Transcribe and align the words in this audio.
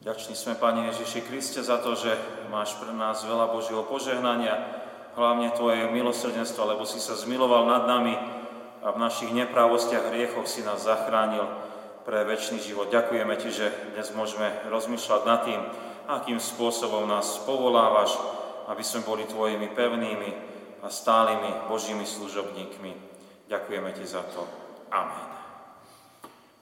Ďační 0.00 0.32
sme, 0.32 0.56
Pane 0.56 0.88
Ježiši 0.88 1.28
Kriste, 1.28 1.60
za 1.60 1.76
to, 1.76 1.92
že 1.92 2.16
máš 2.48 2.72
pre 2.80 2.88
nás 2.88 3.20
veľa 3.20 3.52
Božieho 3.52 3.84
požehnania, 3.84 4.56
hlavne 5.12 5.52
Tvoje 5.52 5.92
milosrdenstvo, 5.92 6.64
lebo 6.64 6.88
si 6.88 6.96
sa 6.96 7.12
zmiloval 7.12 7.68
nad 7.68 7.84
nami 7.84 8.16
a 8.80 8.96
v 8.96 9.00
našich 9.00 9.28
nepravostiach, 9.28 10.08
hriechoch 10.08 10.48
si 10.48 10.64
nás 10.64 10.88
zachránil 10.88 11.44
pre 12.08 12.24
väčší 12.24 12.64
život. 12.64 12.88
Ďakujeme 12.88 13.34
Ti, 13.36 13.48
že 13.52 13.66
dnes 13.92 14.08
môžeme 14.16 14.48
rozmýšľať 14.72 15.22
nad 15.28 15.40
tým, 15.44 15.60
akým 16.08 16.40
spôsobom 16.40 17.04
nás 17.04 17.36
povolávaš, 17.44 18.16
aby 18.72 18.80
sme 18.80 19.04
boli 19.04 19.28
Tvojimi 19.28 19.68
pevnými 19.76 20.30
a 20.80 20.88
stálymi 20.88 21.68
Božími 21.68 22.08
služobníkmi. 22.08 22.92
Ďakujeme 23.52 23.92
Ti 23.92 24.04
za 24.08 24.24
to. 24.32 24.48
Amen. 24.88 25.39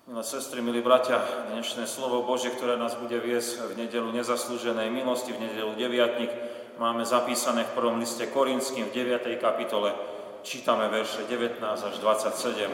Milé 0.08 0.24
sestry, 0.24 0.64
milí 0.64 0.80
bratia, 0.80 1.20
dnešné 1.52 1.84
slovo 1.84 2.24
Bože, 2.24 2.48
ktoré 2.48 2.80
nás 2.80 2.96
bude 2.96 3.20
viesť 3.20 3.76
v 3.76 3.84
nedelu 3.84 4.08
nezaslúženej 4.16 4.88
milosti, 4.88 5.36
v 5.36 5.44
nedelu 5.44 5.76
deviatnik, 5.76 6.32
máme 6.80 7.04
zapísané 7.04 7.68
v 7.68 7.76
prvom 7.76 8.00
liste 8.00 8.24
Korinským 8.24 8.88
v 8.88 9.04
9. 9.04 9.36
kapitole. 9.36 9.92
Čítame 10.40 10.88
verše 10.88 11.28
19 11.28 11.60
až 11.60 11.94
27. 12.00 12.72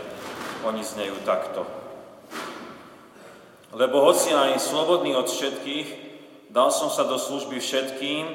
Oni 0.62 0.86
znejú 0.86 1.18
takto. 1.26 1.66
Lebo 3.74 4.06
hoci 4.06 4.30
aj 4.30 4.54
slobodný 4.62 5.18
od 5.18 5.26
všetkých, 5.26 5.88
dal 6.54 6.70
som 6.70 6.86
sa 6.86 7.02
do 7.02 7.18
služby 7.18 7.58
všetkým, 7.58 8.30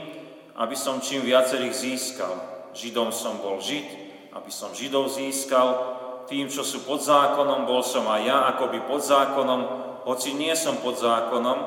aby 0.60 0.76
som 0.76 1.00
čím 1.00 1.24
viacerých 1.24 1.72
získal. 1.72 2.36
Židom 2.76 3.16
som 3.16 3.40
bol 3.40 3.64
Žid, 3.64 3.88
aby 4.36 4.52
som 4.52 4.76
Židov 4.76 5.08
získal, 5.08 5.99
tým, 6.30 6.46
čo 6.48 6.62
sú 6.62 6.86
pod 6.86 7.02
zákonom, 7.02 7.66
bol 7.66 7.82
som 7.82 8.06
aj 8.06 8.22
ja 8.22 8.38
akoby 8.54 8.86
pod 8.86 9.02
zákonom, 9.02 9.62
hoci 10.06 10.38
nie 10.38 10.54
som 10.54 10.78
pod 10.80 11.02
zákonom, 11.02 11.58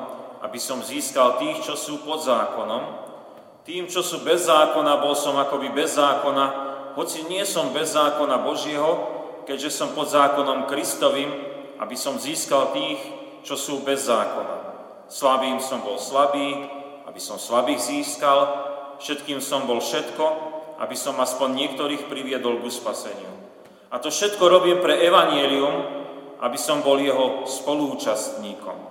aby 0.43 0.59
som 0.59 0.79
získal 0.79 1.37
tých, 1.39 1.63
čo 1.63 1.75
sú 1.75 2.01
pod 2.03 2.23
zákonom. 2.23 3.03
Tým, 3.63 3.87
čo 3.87 4.03
sú 4.03 4.23
bez 4.23 4.47
zákona, 4.47 4.99
bol 4.99 5.15
som 5.15 5.39
akoby 5.39 5.71
bez 5.71 5.95
zákona, 5.95 6.45
hoci 6.99 7.27
nie 7.31 7.43
som 7.47 7.71
bez 7.71 7.95
zákona 7.95 8.43
Božieho, 8.43 8.91
keďže 9.47 9.71
som 9.71 9.95
pod 9.95 10.11
zákonom 10.11 10.67
Kristovým, 10.67 11.31
aby 11.79 11.95
som 11.95 12.19
získal 12.19 12.75
tých, 12.75 12.99
čo 13.43 13.59
sú 13.59 13.83
bez 13.83 14.07
zákona. 14.07 14.55
Slabým 15.11 15.59
som 15.59 15.83
bol 15.83 15.99
slabý, 15.99 16.67
aby 17.07 17.19
som 17.19 17.35
slabých 17.35 17.79
získal, 17.83 18.39
všetkým 18.99 19.43
som 19.43 19.67
bol 19.67 19.83
všetko, 19.83 20.25
aby 20.79 20.95
som 20.95 21.19
aspoň 21.19 21.49
niektorých 21.55 22.07
priviedol 22.07 22.59
k 22.59 22.71
spaseniu. 22.71 23.32
A 23.93 24.01
to 24.01 24.09
všetko 24.09 24.41
robím 24.49 24.81
pre 24.81 24.97
Evangelium, 25.05 25.85
aby 26.41 26.57
som 26.57 26.81
bol 26.81 26.97
jeho 26.97 27.45
spolúčastníkom. 27.45 28.89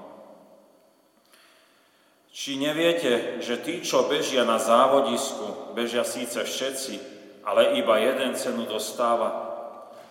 Či 2.33 2.57
neviete, 2.57 3.43
že 3.43 3.61
tí, 3.61 3.83
čo 3.83 4.07
bežia 4.07 4.47
na 4.47 4.57
závodisku, 4.63 5.75
bežia 5.75 6.07
síce 6.07 6.39
všetci, 6.39 6.95
ale 7.43 7.77
iba 7.83 7.99
jeden 7.99 8.39
cenu 8.39 8.65
dostáva? 8.65 9.53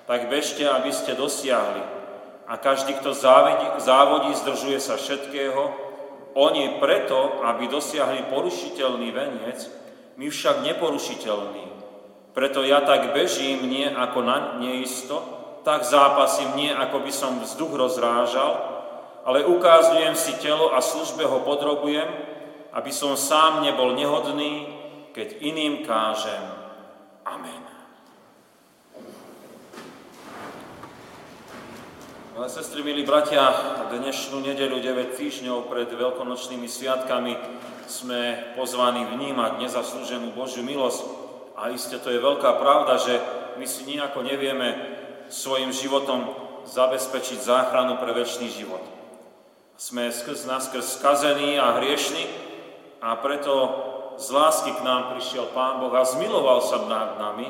Tak 0.06 0.28
bežte, 0.28 0.68
aby 0.68 0.92
ste 0.92 1.16
dosiahli. 1.16 1.82
A 2.52 2.60
každý, 2.60 2.94
kto 3.00 3.16
závodí, 3.16 3.80
závodí 3.80 4.36
zdržuje 4.44 4.78
sa 4.84 5.00
všetkého, 5.00 5.72
oni 6.36 6.84
preto, 6.84 7.40
aby 7.48 7.72
dosiahli 7.72 8.28
porušiteľný 8.28 9.10
veniec, 9.16 9.72
my 10.20 10.28
však 10.28 10.68
neporušiteľný. 10.68 11.71
Preto 12.32 12.64
ja 12.64 12.80
tak 12.88 13.12
bežím 13.12 13.68
nie 13.68 13.88
ako 13.92 14.20
na 14.24 14.38
neisto, 14.64 15.20
tak 15.68 15.84
zápasím 15.84 16.56
nie 16.56 16.72
ako 16.72 17.04
by 17.04 17.12
som 17.12 17.44
vzduch 17.44 17.76
rozrážal, 17.76 18.52
ale 19.28 19.46
ukázujem 19.46 20.16
si 20.16 20.34
telo 20.42 20.74
a 20.74 20.82
službe 20.82 21.28
ho 21.28 21.44
podrobujem, 21.46 22.08
aby 22.72 22.92
som 22.92 23.20
sám 23.20 23.62
nebol 23.62 23.94
nehodný, 23.94 24.66
keď 25.12 25.44
iným 25.44 25.84
kážem. 25.84 26.42
Amen. 27.28 27.62
Ale 32.32 32.48
sestry, 32.48 32.80
milí 32.82 33.04
bratia, 33.04 33.44
dnešnú 33.92 34.40
nedelu 34.40 34.80
9 34.80 35.20
týždňov 35.20 35.68
pred 35.68 35.92
veľkonočnými 35.92 36.66
sviatkami 36.66 37.36
sme 37.92 38.56
pozvaní 38.56 39.04
vnímať 39.04 39.62
nezaslúženú 39.62 40.32
Božiu 40.32 40.64
milosť, 40.64 41.22
a 41.62 41.70
iste 41.70 42.02
to 42.02 42.10
je 42.10 42.18
veľká 42.18 42.58
pravda, 42.58 42.98
že 42.98 43.22
my 43.62 43.66
si 43.70 43.86
nejako 43.86 44.26
nevieme 44.26 44.74
svojim 45.30 45.70
životom 45.70 46.26
zabezpečiť 46.66 47.38
záchranu 47.38 48.02
pre 48.02 48.18
väčší 48.18 48.50
život. 48.50 48.82
Sme 49.78 50.10
skrz 50.10 50.50
nás 50.50 50.70
skrz 50.70 50.98
skazení 50.98 51.62
a 51.62 51.78
hriešni 51.78 52.26
a 53.02 53.14
preto 53.22 53.54
z 54.18 54.28
lásky 54.34 54.74
k 54.74 54.82
nám 54.82 55.14
prišiel 55.14 55.54
Pán 55.54 55.82
Boh 55.82 55.94
a 55.94 56.06
zmiloval 56.06 56.66
sa 56.66 56.82
nad 56.86 57.22
nami 57.22 57.50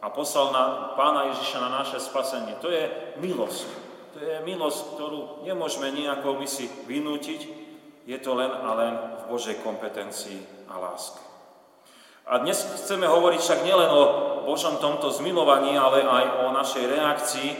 a 0.00 0.08
poslal 0.08 0.52
na 0.52 0.96
Pána 0.96 1.32
Ježiša 1.32 1.64
na 1.64 1.70
naše 1.84 2.00
spasenie. 2.00 2.56
To 2.64 2.68
je 2.72 2.88
milosť. 3.20 3.68
To 4.16 4.18
je 4.20 4.36
milosť, 4.44 4.80
ktorú 4.96 5.20
nemôžeme 5.44 5.92
nejako 5.92 6.40
my 6.40 6.48
si 6.48 6.68
vynútiť. 6.88 7.40
Je 8.04 8.18
to 8.20 8.36
len 8.36 8.52
a 8.52 8.70
len 8.76 8.94
v 9.24 9.32
Božej 9.32 9.64
kompetencii 9.64 10.68
a 10.68 10.76
láske. 10.76 11.33
A 12.24 12.40
dnes 12.40 12.56
chceme 12.56 13.04
hovoriť 13.04 13.40
však 13.40 13.60
nielen 13.68 13.90
o 13.92 14.02
Božom 14.48 14.80
tomto 14.80 15.12
zmilovaní, 15.12 15.76
ale 15.76 16.08
aj 16.08 16.24
o 16.48 16.56
našej 16.56 16.84
reakcii, 16.88 17.50
e, 17.52 17.58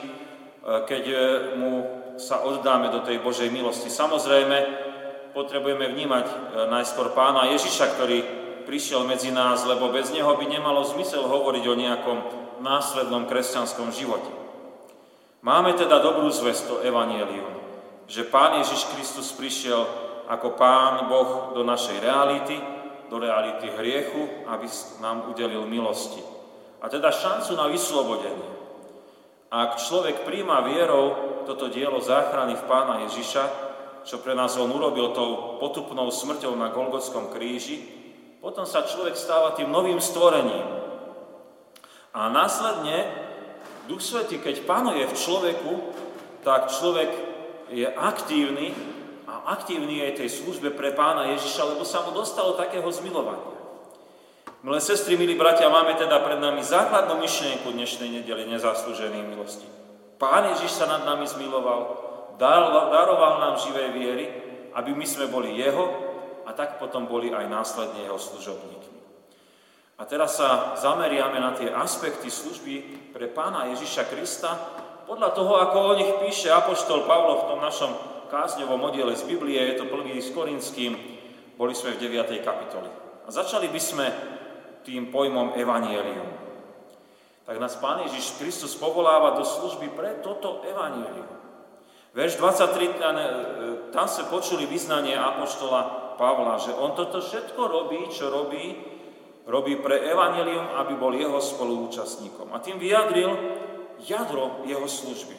keď 0.89 1.05
e, 1.05 1.17
mu 1.61 1.73
sa 2.17 2.41
oddáme 2.41 2.89
do 2.89 3.05
tej 3.05 3.21
Božej 3.21 3.53
milosti. 3.53 3.93
Samozrejme, 3.93 4.57
potrebujeme 5.37 5.93
vnímať 5.93 6.25
e, 6.25 6.35
najskôr 6.73 7.13
pána 7.13 7.53
Ježiša, 7.53 7.93
ktorý 7.93 8.19
prišiel 8.65 9.05
medzi 9.05 9.29
nás, 9.29 9.69
lebo 9.69 9.93
bez 9.93 10.09
neho 10.17 10.33
by 10.33 10.49
nemalo 10.49 10.81
zmysel 10.89 11.29
hovoriť 11.29 11.65
o 11.69 11.75
nejakom 11.77 12.19
následnom 12.65 13.29
kresťanskom 13.29 13.93
živote. 13.93 14.33
Máme 15.45 15.77
teda 15.77 16.01
dobrú 16.01 16.33
zväzť, 16.33 16.63
to 16.65 16.75
Evangelium, 16.81 17.53
že 18.09 18.25
Pán 18.25 18.57
Ježiš 18.65 18.89
Kristus 18.97 19.29
prišiel 19.37 19.85
ako 20.25 20.57
Pán 20.57 21.05
Boh 21.13 21.53
do 21.53 21.61
našej 21.69 22.01
reality, 22.01 22.57
do 23.09 23.17
reality 23.21 23.69
hriechu, 23.69 24.49
aby 24.49 24.67
nám 25.01 25.29
udelil 25.31 25.69
milosti. 25.69 26.21
A 26.85 26.89
teda 26.89 27.13
šancu 27.13 27.57
na 27.57 27.69
vyslobodenie. 27.69 28.53
Ak 29.49 29.79
človek 29.79 30.27
príjma 30.27 30.67
vierou 30.67 31.15
toto 31.47 31.71
dielo 31.71 32.01
záchrany 32.03 32.59
v 32.59 32.67
Pána 32.67 33.07
Ježiša, 33.07 33.45
čo 34.05 34.21
pre 34.21 34.37
nás 34.37 34.57
on 34.61 34.69
urobil 34.69 35.17
tou 35.17 35.57
potupnou 35.61 36.11
smrťou 36.13 36.53
na 36.59 36.69
Golgotskom 36.75 37.33
kríži, 37.33 37.81
potom 38.45 38.69
sa 38.69 38.85
človek 38.85 39.17
stáva 39.17 39.57
tým 39.57 39.73
novým 39.73 39.97
stvorením. 40.03 40.69
A 42.13 42.29
následne 42.29 43.09
Duch 43.89 44.05
Svetý, 44.05 44.41
keď 44.41 44.69
panuje 44.69 45.05
v 45.09 45.17
človeku, 45.17 45.73
tak 46.45 46.69
človek 46.69 47.09
je 47.73 47.89
aktívny 47.89 48.77
aktívny 49.27 50.05
aj 50.05 50.21
tej 50.21 50.31
službe 50.31 50.73
pre 50.73 50.93
pána 50.93 51.33
Ježiša, 51.37 51.77
lebo 51.77 51.85
sa 51.85 52.05
mu 52.05 52.13
dostalo 52.13 52.57
takého 52.57 52.87
zmilovania. 52.93 53.53
Milé 54.65 54.81
sestry, 54.81 55.21
milí 55.21 55.37
bratia, 55.37 55.69
máme 55.69 55.93
teda 55.93 56.25
pred 56.25 56.41
nami 56.41 56.65
základnú 56.65 57.21
myšlienku 57.21 57.69
dnešnej 57.69 58.09
nedele 58.09 58.49
nezaslúženej 58.49 59.21
milosti. 59.29 59.69
Pán 60.17 60.49
Ježiš 60.57 60.81
sa 60.81 60.89
nad 60.89 61.05
nami 61.05 61.29
zmiloval, 61.29 61.81
daroval 62.89 63.45
nám 63.45 63.61
živé 63.61 63.93
viery, 63.93 64.25
aby 64.73 64.97
my 64.97 65.05
sme 65.05 65.29
boli 65.29 65.53
Jeho 65.61 65.85
a 66.49 66.57
tak 66.57 66.81
potom 66.81 67.05
boli 67.05 67.29
aj 67.29 67.45
následne 67.45 68.09
Jeho 68.09 68.17
služobníkmi. 68.17 69.01
A 70.01 70.03
teraz 70.09 70.41
sa 70.41 70.75
zameriame 70.81 71.39
na 71.39 71.53
tie 71.53 71.69
aspekty 71.69 72.33
služby 72.33 72.75
pre 73.13 73.29
Pána 73.29 73.69
Ježiša 73.77 74.09
Krista 74.09 74.51
podľa 75.05 75.31
toho, 75.37 75.61
ako 75.61 75.77
o 75.93 75.99
nich 76.01 76.13
píše 76.25 76.49
Apoštol 76.49 77.05
Pavlo 77.05 77.45
v 77.45 77.49
tom 77.53 77.61
našom 77.61 77.93
kázňovom 78.35 78.91
oddiele 78.91 79.15
z 79.15 79.31
Biblie, 79.31 79.63
je 79.63 79.79
to 79.79 79.87
prvý 79.87 80.19
s 80.19 80.35
Korinským, 80.35 80.99
boli 81.55 81.71
sme 81.71 81.95
v 81.95 82.11
9. 82.11 82.43
kapitole. 82.43 82.91
A 83.23 83.31
začali 83.31 83.71
by 83.71 83.79
sme 83.79 84.07
tým 84.83 85.15
pojmom 85.15 85.55
Evangelium. 85.55 86.27
Tak 87.47 87.57
nás 87.63 87.79
Pán 87.79 88.03
Ježiš 88.11 88.35
Kristus 88.43 88.75
povoláva 88.75 89.39
do 89.39 89.47
služby 89.47 89.95
pre 89.95 90.19
toto 90.19 90.67
Evangelium. 90.67 91.31
Verš 92.11 92.43
23, 92.43 93.95
tam 93.95 94.07
sa 94.11 94.27
počuli 94.27 94.67
vyznanie 94.67 95.15
Apoštola 95.15 96.15
Pavla, 96.19 96.59
že 96.59 96.75
on 96.75 96.95
toto 96.99 97.23
všetko 97.23 97.63
robí, 97.71 98.11
čo 98.11 98.35
robí, 98.35 98.75
robí 99.47 99.79
pre 99.79 100.11
Evangelium, 100.11 100.75
aby 100.83 100.99
bol 100.99 101.15
jeho 101.15 101.39
spoluúčastníkom. 101.39 102.51
A 102.51 102.59
tým 102.59 102.83
vyjadril 102.83 103.31
jadro 104.03 104.67
jeho 104.67 104.91
služby. 104.91 105.39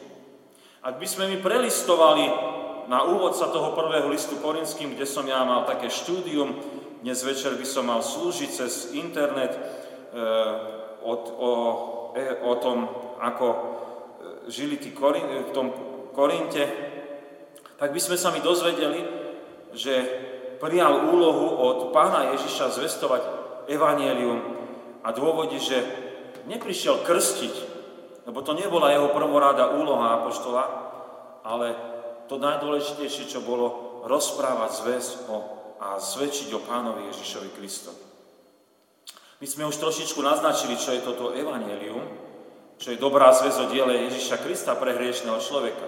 Ak 0.86 0.96
by 0.96 1.08
sme 1.10 1.28
mi 1.32 1.38
prelistovali 1.44 2.56
na 2.86 3.06
úvod 3.06 3.34
sa 3.34 3.50
toho 3.50 3.74
prvého 3.74 4.10
listu 4.10 4.38
Korinským, 4.38 4.94
kde 4.94 5.06
som 5.10 5.26
ja 5.26 5.42
mal 5.42 5.66
také 5.66 5.90
štúdium, 5.90 6.58
dnes 7.06 7.22
večer 7.22 7.54
by 7.54 7.66
som 7.66 7.86
mal 7.86 8.02
slúžiť 8.02 8.50
cez 8.50 8.94
internet 8.98 9.54
e, 9.54 9.62
o, 11.06 11.14
o, 11.14 11.52
e, 12.18 12.26
o 12.42 12.54
tom, 12.58 12.90
ako 13.22 13.46
e, 13.46 13.58
žili 14.50 14.82
tí 14.82 14.90
Korin, 14.90 15.30
v 15.30 15.54
tom 15.54 15.70
Korinte, 16.18 16.66
tak 17.78 17.94
by 17.94 18.02
sme 18.02 18.18
sa 18.18 18.34
mi 18.34 18.42
dozvedeli, 18.42 19.06
že 19.76 19.94
prijal 20.58 21.12
úlohu 21.14 21.62
od 21.62 21.78
pána 21.94 22.34
Ježiša 22.34 22.74
zvestovať 22.74 23.22
evanielium 23.70 24.42
a 25.06 25.14
dôvodi, 25.14 25.62
že 25.62 25.78
neprišiel 26.50 27.06
krstiť, 27.06 27.56
lebo 28.26 28.42
to 28.42 28.58
nebola 28.58 28.90
jeho 28.94 29.14
prvoráda 29.14 29.78
úloha 29.78 30.22
apoštola, 30.22 30.64
ale 31.46 31.95
to 32.26 32.42
najdôležitejšie, 32.42 33.30
čo 33.30 33.46
bolo 33.46 34.02
rozprávať 34.06 34.72
zväz 34.82 35.06
o, 35.30 35.36
a 35.82 35.98
svedčiť 36.02 36.54
o 36.56 36.64
pánovi 36.64 37.10
Ježišovi 37.14 37.50
Kristovi. 37.58 38.04
My 39.44 39.46
sme 39.46 39.68
už 39.68 39.78
trošičku 39.78 40.24
naznačili, 40.24 40.80
čo 40.80 40.96
je 40.96 41.04
toto 41.04 41.36
evanielium, 41.36 42.02
čo 42.80 42.96
je 42.96 43.02
dobrá 43.02 43.36
zväz 43.36 43.60
o 43.62 43.70
diele 43.70 44.08
Ježiša 44.08 44.42
Krista 44.42 44.74
pre 44.80 44.96
hriešného 44.96 45.40
človeka. 45.44 45.88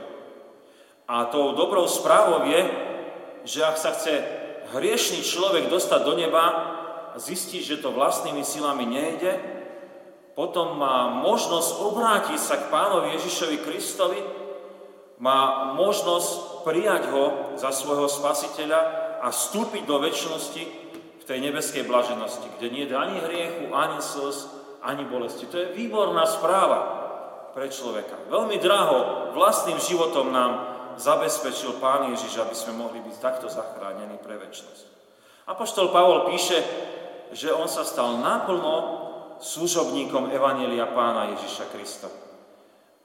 A 1.08 1.32
tou 1.32 1.56
dobrou 1.56 1.88
správou 1.88 2.44
je, 2.44 2.62
že 3.48 3.64
ak 3.64 3.80
sa 3.80 3.96
chce 3.96 4.14
hriešný 4.76 5.24
človek 5.24 5.72
dostať 5.72 6.02
do 6.04 6.14
neba 6.20 6.46
a 7.12 7.16
zistí, 7.16 7.64
že 7.64 7.80
to 7.80 7.96
vlastnými 7.96 8.44
silami 8.44 8.84
nejde, 8.84 9.40
potom 10.36 10.78
má 10.78 11.10
možnosť 11.24 11.82
obrátiť 11.82 12.38
sa 12.38 12.56
k 12.62 12.70
pánovi 12.70 13.16
Ježišovi 13.18 13.58
Kristovi, 13.64 14.20
má 15.18 15.74
možnosť 15.74 16.62
prijať 16.62 17.10
ho 17.10 17.58
za 17.58 17.74
svojho 17.74 18.06
spasiteľa 18.06 18.82
a 19.22 19.34
vstúpiť 19.34 19.84
do 19.90 19.98
väčšnosti 19.98 20.64
v 21.18 21.24
tej 21.26 21.40
nebeskej 21.42 21.90
blaženosti, 21.90 22.46
kde 22.58 22.68
nie 22.70 22.86
je 22.86 22.94
ani 22.94 23.18
hriechu, 23.26 23.74
ani 23.74 23.98
slz, 23.98 24.38
ani 24.86 25.04
bolesti. 25.10 25.50
To 25.50 25.58
je 25.58 25.74
výborná 25.74 26.30
správa 26.30 26.80
pre 27.58 27.66
človeka. 27.74 28.30
Veľmi 28.30 28.62
draho 28.62 29.34
vlastným 29.34 29.82
životom 29.82 30.30
nám 30.30 30.78
zabezpečil 31.02 31.82
Pán 31.82 32.14
Ježiš, 32.14 32.38
aby 32.38 32.54
sme 32.54 32.78
mohli 32.78 33.02
byť 33.02 33.16
takto 33.18 33.50
zachránení 33.50 34.22
pre 34.22 34.38
väčšnosť. 34.38 34.86
Apoštol 35.50 35.90
Pavol 35.90 36.30
píše, 36.30 36.62
že 37.34 37.50
on 37.50 37.66
sa 37.66 37.82
stal 37.82 38.22
naplno 38.22 39.06
služobníkom 39.42 40.30
Evanielia 40.30 40.90
Pána 40.94 41.34
Ježiša 41.38 41.66
Krista. 41.74 42.10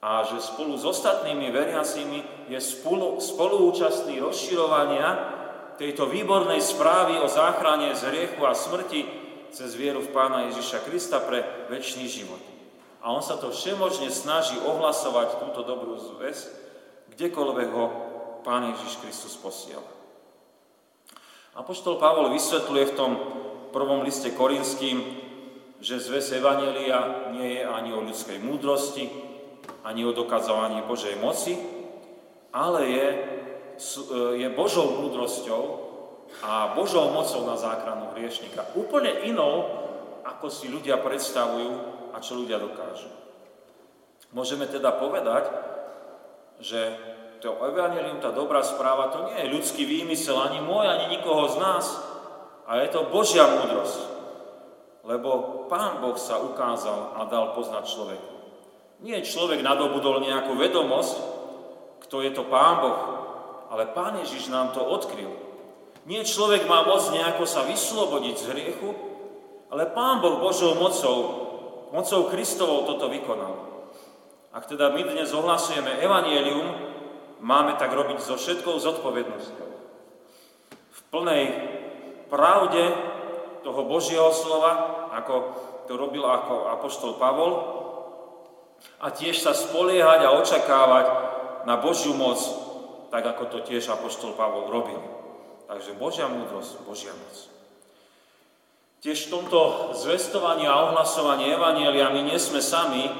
A 0.03 0.27
že 0.27 0.43
spolu 0.43 0.75
s 0.75 0.83
ostatnými 0.83 1.47
veriacimi 1.47 2.51
je 2.51 2.59
spolu, 2.59 3.23
spoluúčastný 3.23 4.19
rozširovania 4.19 5.39
tejto 5.79 6.11
výbornej 6.11 6.59
správy 6.59 7.23
o 7.23 7.31
záchrane 7.31 7.95
z 7.95 8.11
hriechu 8.11 8.43
a 8.43 8.51
smrti 8.51 9.07
cez 9.55 9.79
vieru 9.79 10.03
v 10.03 10.11
Pána 10.11 10.51
Ježiša 10.51 10.83
Krista 10.83 11.23
pre 11.23 11.47
väčší 11.71 12.03
život. 12.11 12.43
A 12.99 13.15
on 13.15 13.23
sa 13.23 13.39
to 13.39 13.55
všemožne 13.55 14.11
snaží 14.11 14.59
ohlasovať 14.59 15.39
túto 15.39 15.63
dobrú 15.63 15.95
zväz, 15.95 16.51
kdekoľvek 17.15 17.69
ho 17.71 17.85
Pán 18.43 18.75
Ježiš 18.75 18.99
Kristus 18.99 19.39
posiela. 19.39 19.87
Apoštol 21.55 21.95
Pavol 21.95 22.27
vysvetľuje 22.35 22.85
v 22.91 22.97
tom 22.99 23.11
prvom 23.71 24.03
liste 24.03 24.35
Korinským, 24.35 24.99
že 25.79 26.03
zväz 26.03 26.43
Evanelia 26.43 27.31
nie 27.31 27.59
je 27.59 27.63
ani 27.63 27.95
o 27.95 28.03
ľudskej 28.03 28.41
múdrosti, 28.43 29.32
ani 29.83 30.07
o 30.07 30.15
dokazovaní 30.15 30.81
Božej 30.87 31.19
moci, 31.19 31.59
ale 32.55 32.81
je, 32.87 33.07
je 34.39 34.47
Božou 34.55 35.03
múdrosťou 35.03 35.63
a 36.41 36.73
Božou 36.73 37.11
mocou 37.11 37.45
na 37.45 37.59
záchranu 37.59 38.15
hriešnika. 38.15 38.73
Úplne 38.73 39.27
inou, 39.27 39.67
ako 40.23 40.47
si 40.47 40.71
ľudia 40.71 40.97
predstavujú 41.03 41.71
a 42.15 42.17
čo 42.23 42.39
ľudia 42.39 42.57
dokážu. 42.57 43.11
Môžeme 44.33 44.65
teda 44.65 44.95
povedať, 44.97 45.51
že 46.57 46.95
to 47.43 47.59
evanelium, 47.59 48.23
tá 48.23 48.31
dobrá 48.31 48.63
správa, 48.63 49.11
to 49.11 49.27
nie 49.27 49.35
je 49.43 49.51
ľudský 49.51 49.83
výmysel, 49.83 50.39
ani 50.39 50.63
môj, 50.63 50.87
ani 50.87 51.19
nikoho 51.19 51.51
z 51.51 51.59
nás, 51.59 51.85
a 52.63 52.79
je 52.79 52.87
to 52.87 53.11
Božia 53.11 53.43
múdrosť. 53.43 53.99
Lebo 55.03 55.67
Pán 55.67 55.99
Boh 55.99 56.15
sa 56.15 56.39
ukázal 56.39 57.19
a 57.19 57.27
dal 57.27 57.51
poznať 57.51 57.83
človeku. 57.91 58.32
Nie 59.01 59.25
človek 59.25 59.65
nadobudol 59.65 60.21
nejakú 60.21 60.53
vedomosť, 60.53 61.15
kto 62.05 62.21
je 62.21 62.31
to 62.35 62.45
Pán 62.45 62.83
Boh, 62.83 62.99
ale 63.73 63.89
Pán 63.89 64.21
Ježiš 64.21 64.53
nám 64.53 64.75
to 64.77 64.85
odkryl. 64.85 65.33
Nie 66.05 66.27
človek 66.27 66.67
má 66.67 66.83
moc 66.85 67.01
nejako 67.09 67.47
sa 67.47 67.65
vyslobodiť 67.65 68.35
z 68.37 68.45
hriechu, 68.53 68.89
ale 69.73 69.89
Pán 69.89 70.21
Boh 70.21 70.37
Božou 70.37 70.77
mocou, 70.77 71.17
mocou 71.89 72.29
Kristovou 72.29 72.85
toto 72.85 73.09
vykonal. 73.09 73.73
Ak 74.53 74.69
teda 74.69 74.93
my 74.93 75.01
dnes 75.01 75.33
ohlasujeme 75.33 75.97
evanielium, 75.97 76.93
máme 77.41 77.73
tak 77.81 77.89
robiť 77.89 78.21
so 78.21 78.37
všetkou 78.37 78.77
zodpovednosťou. 78.77 79.69
V 80.93 80.99
plnej 81.09 81.43
pravde 82.29 82.93
toho 83.65 83.81
Božieho 83.89 84.29
slova, 84.29 85.07
ako 85.17 85.33
to 85.89 85.97
robil 85.97 86.21
ako 86.27 86.69
apoštol 86.77 87.17
Pavol, 87.17 87.51
a 89.03 89.11
tiež 89.11 89.43
sa 89.43 89.51
spoliehať 89.51 90.23
a 90.23 90.35
očakávať 90.39 91.05
na 91.67 91.75
Božiu 91.75 92.15
moc, 92.15 92.39
tak 93.11 93.27
ako 93.27 93.43
to 93.51 93.59
tiež 93.67 93.91
apoštol 93.91 94.33
Pavol 94.33 94.71
robil. 94.71 94.99
Takže 95.67 95.95
Božia 95.99 96.31
múdrosť, 96.31 96.81
Božia 96.87 97.11
moc. 97.11 97.35
Tiež 99.03 99.27
v 99.27 99.31
tomto 99.35 99.91
zvestovaní 99.99 100.63
a 100.63 100.79
ohlasovaní 100.87 101.51
Evanielia 101.51 102.07
my 102.07 102.23
nie 102.23 102.39
sme 102.39 102.63
sami, 102.63 103.11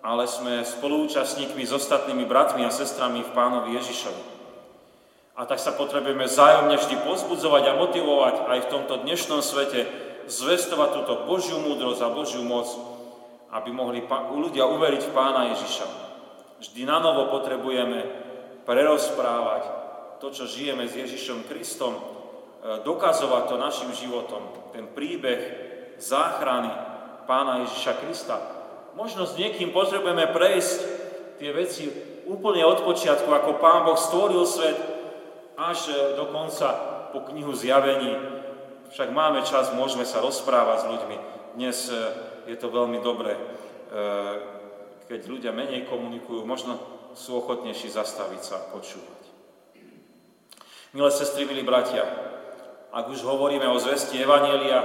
ale 0.00 0.24
sme 0.24 0.64
spolúčastníkmi 0.64 1.68
s 1.68 1.76
ostatnými 1.76 2.24
bratmi 2.24 2.64
a 2.64 2.72
sestrami 2.72 3.20
v 3.20 3.34
Pánovi 3.36 3.76
Ježišovi. 3.76 4.24
A 5.36 5.44
tak 5.44 5.60
sa 5.60 5.76
potrebujeme 5.76 6.24
vzájomne 6.24 6.80
vždy 6.80 6.96
pozbudzovať 7.04 7.62
a 7.68 7.76
motivovať 7.76 8.34
aj 8.48 8.58
v 8.64 8.70
tomto 8.72 9.04
dnešnom 9.04 9.44
svete, 9.44 9.84
zvestovať 10.32 10.88
túto 10.96 11.28
Božiu 11.28 11.60
múdrosť 11.60 12.00
a 12.00 12.08
Božiu 12.08 12.40
moc, 12.40 12.95
aby 13.52 13.70
mohli 13.70 14.02
ľudia 14.06 14.66
uveriť 14.66 15.02
v 15.06 15.14
Pána 15.14 15.54
Ježiša. 15.54 15.86
Vždy 16.58 16.82
na 16.88 16.98
novo 16.98 17.30
potrebujeme 17.30 18.02
prerozprávať 18.64 19.62
to, 20.18 20.32
čo 20.32 20.48
žijeme 20.48 20.88
s 20.88 20.96
Ježišom 20.96 21.44
Kristom, 21.46 21.94
e, 21.94 22.02
dokazovať 22.82 23.42
to 23.52 23.56
našim 23.60 23.90
životom, 23.92 24.72
ten 24.72 24.88
príbeh 24.90 25.40
záchrany 26.00 26.72
Pána 27.28 27.62
Ježiša 27.66 27.92
Krista, 28.00 28.56
Možno 28.96 29.28
s 29.28 29.36
niekým 29.36 29.76
potrebujeme 29.76 30.24
prejsť 30.32 30.78
tie 31.36 31.52
veci 31.52 31.92
úplne 32.24 32.64
od 32.64 32.80
počiatku, 32.80 33.28
ako 33.28 33.60
Pán 33.60 33.84
Boh 33.84 34.00
stvoril 34.00 34.40
svet, 34.48 34.80
až 35.60 35.92
do 36.16 36.32
konca 36.32 36.72
po 37.12 37.20
knihu 37.28 37.52
zjavení. 37.52 38.16
Však 38.88 39.12
máme 39.12 39.44
čas, 39.44 39.76
môžeme 39.76 40.08
sa 40.08 40.24
rozprávať 40.24 40.78
s 40.80 40.88
ľuďmi. 40.88 41.16
Dnes 41.60 41.78
e, 41.92 41.96
je 42.46 42.56
to 42.56 42.70
veľmi 42.70 43.02
dobré, 43.02 43.34
e, 43.34 43.42
keď 45.06 45.20
ľudia 45.26 45.52
menej 45.54 45.86
komunikujú, 45.90 46.46
možno 46.46 46.78
sú 47.14 47.42
ochotnejší 47.42 47.90
zastaviť 47.90 48.40
sa 48.42 48.56
a 48.62 48.68
počúvať. 48.70 49.22
Milé 50.94 51.10
sestry, 51.12 51.44
milí 51.44 51.66
bratia, 51.66 52.06
ak 52.94 53.12
už 53.12 53.26
hovoríme 53.26 53.68
o 53.68 53.76
zvesti 53.76 54.22
Evanielia, 54.22 54.80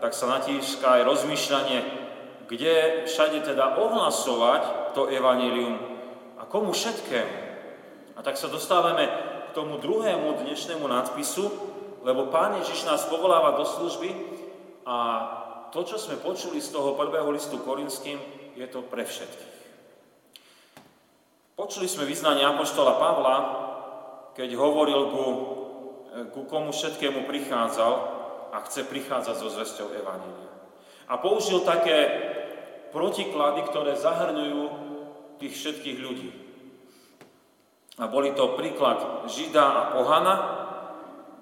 tak 0.00 0.18
sa 0.18 0.26
natíska 0.26 0.98
aj 0.98 1.06
rozmýšľanie, 1.06 1.78
kde 2.50 3.06
všade 3.06 3.46
teda 3.46 3.78
ohlasovať 3.78 4.92
to 4.98 5.06
evanílium 5.08 5.78
a 6.36 6.44
komu 6.44 6.74
všetkému. 6.74 7.36
A 8.16 8.20
tak 8.20 8.36
sa 8.36 8.50
dostávame 8.50 9.08
k 9.48 9.56
tomu 9.56 9.78
druhému 9.78 10.42
dnešnému 10.42 10.84
nadpisu, 10.84 11.48
lebo 12.02 12.28
Pán 12.34 12.58
Ježiš 12.60 12.84
nás 12.84 13.06
povoláva 13.06 13.56
do 13.56 13.64
služby 13.64 14.10
a 14.84 14.98
to, 15.72 15.80
čo 15.88 15.96
sme 15.96 16.20
počuli 16.20 16.60
z 16.60 16.68
toho 16.68 16.92
prvého 16.92 17.32
listu 17.32 17.56
Korinským, 17.64 18.20
je 18.52 18.66
to 18.68 18.84
pre 18.84 19.08
všetkých. 19.08 19.52
Počuli 21.56 21.88
sme 21.88 22.04
vyznanie 22.04 22.44
Apoštola 22.44 23.00
Pavla, 23.00 23.36
keď 24.36 24.52
hovoril 24.56 25.00
ku, 25.08 25.24
ku 26.32 26.40
komu 26.44 26.72
všetkému 26.72 27.24
prichádzal 27.24 27.92
a 28.52 28.56
chce 28.68 28.84
prichádzať 28.84 29.36
so 29.40 29.48
zvesťou 29.48 29.88
Evanília. 29.96 30.52
A 31.08 31.16
použil 31.16 31.64
také 31.64 32.08
protiklady, 32.92 33.64
ktoré 33.68 33.96
zahrňujú 33.96 34.62
tých 35.40 35.52
všetkých 35.56 35.98
ľudí. 35.98 36.30
A 38.00 38.08
boli 38.08 38.32
to 38.32 38.56
príklad 38.56 39.28
Žida 39.28 39.64
a 39.64 39.82
Pohana, 39.96 40.36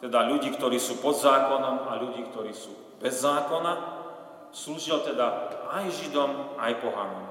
teda 0.01 0.27
ľudí, 0.27 0.51
ktorí 0.55 0.81
sú 0.81 0.99
pod 0.99 1.19
zákonom 1.19 1.87
a 1.87 1.93
ľudí, 2.01 2.25
ktorí 2.31 2.51
sú 2.55 2.73
bez 2.99 3.21
zákona. 3.21 4.00
Slúžil 4.51 4.99
teda 5.07 5.51
aj 5.71 5.87
Židom, 5.95 6.59
aj 6.59 6.83
Pohanom. 6.83 7.27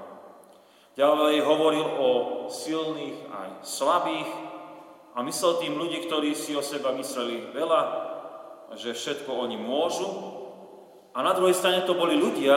Ďalej 0.95 1.43
hovoril 1.43 1.87
o 1.99 2.09
silných 2.51 3.27
aj 3.31 3.49
slabých 3.63 4.27
a 5.15 5.23
myslel 5.23 5.53
tým 5.63 5.73
ľudí, 5.79 6.07
ktorí 6.07 6.35
si 6.35 6.55
o 6.55 6.63
seba 6.63 6.91
mysleli 6.95 7.51
veľa, 7.55 7.81
že 8.75 8.95
všetko 8.95 9.31
oni 9.31 9.55
môžu. 9.59 10.07
A 11.15 11.23
na 11.23 11.35
druhej 11.35 11.55
strane 11.55 11.87
to 11.87 11.95
boli 11.95 12.19
ľudia, 12.19 12.55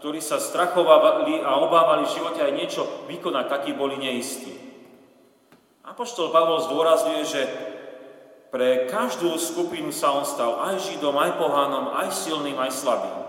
ktorí 0.00 0.20
sa 0.20 0.40
strachovali 0.40 1.44
a 1.44 1.60
obávali 1.60 2.08
v 2.08 2.14
živote 2.16 2.40
aj 2.40 2.52
niečo 2.56 2.82
vykonať, 3.08 3.44
takí 3.48 3.70
boli 3.72 3.96
neistí. 4.00 4.52
Apoštol 5.84 6.32
Pavol 6.32 6.64
zdôrazňuje, 6.64 7.22
že 7.24 7.42
Pre 8.52 8.84
každú 8.84 9.32
skupinu 9.40 9.88
sa 9.96 10.12
on 10.12 10.28
stal 10.28 10.60
aj 10.60 10.76
Židom, 10.84 11.16
aj 11.16 11.40
pohánom, 11.40 11.96
aj 11.96 12.12
silným, 12.12 12.60
aj 12.60 12.84
slabým. 12.84 13.21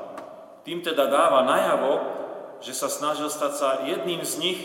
Tým 0.64 0.80
teda 0.80 1.12
dáva 1.12 1.44
najavo, 1.44 1.94
že 2.64 2.72
sa 2.72 2.88
snažil 2.88 3.28
stať 3.28 3.54
sa 3.54 3.70
jedným 3.84 4.24
z 4.24 4.34
nich, 4.40 4.60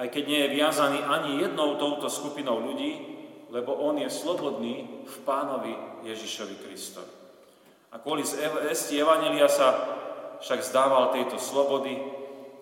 aj 0.00 0.08
keď 0.08 0.24
nie 0.24 0.40
je 0.44 0.54
viazaný 0.56 0.98
ani 1.04 1.44
jednou 1.44 1.76
touto 1.76 2.08
skupinou 2.08 2.64
ľudí, 2.64 3.20
lebo 3.52 3.76
on 3.76 4.00
je 4.00 4.08
slobodný 4.08 5.04
v 5.04 5.16
pánovi 5.24 5.72
Ježišovi 6.04 6.56
Kristovi. 6.64 7.12
A 7.92 7.96
kvôli 8.00 8.24
esti 8.68 9.00
Evangelia 9.00 9.48
sa 9.48 9.68
však 10.40 10.60
zdával 10.60 11.12
tejto 11.12 11.40
slobody 11.40 11.96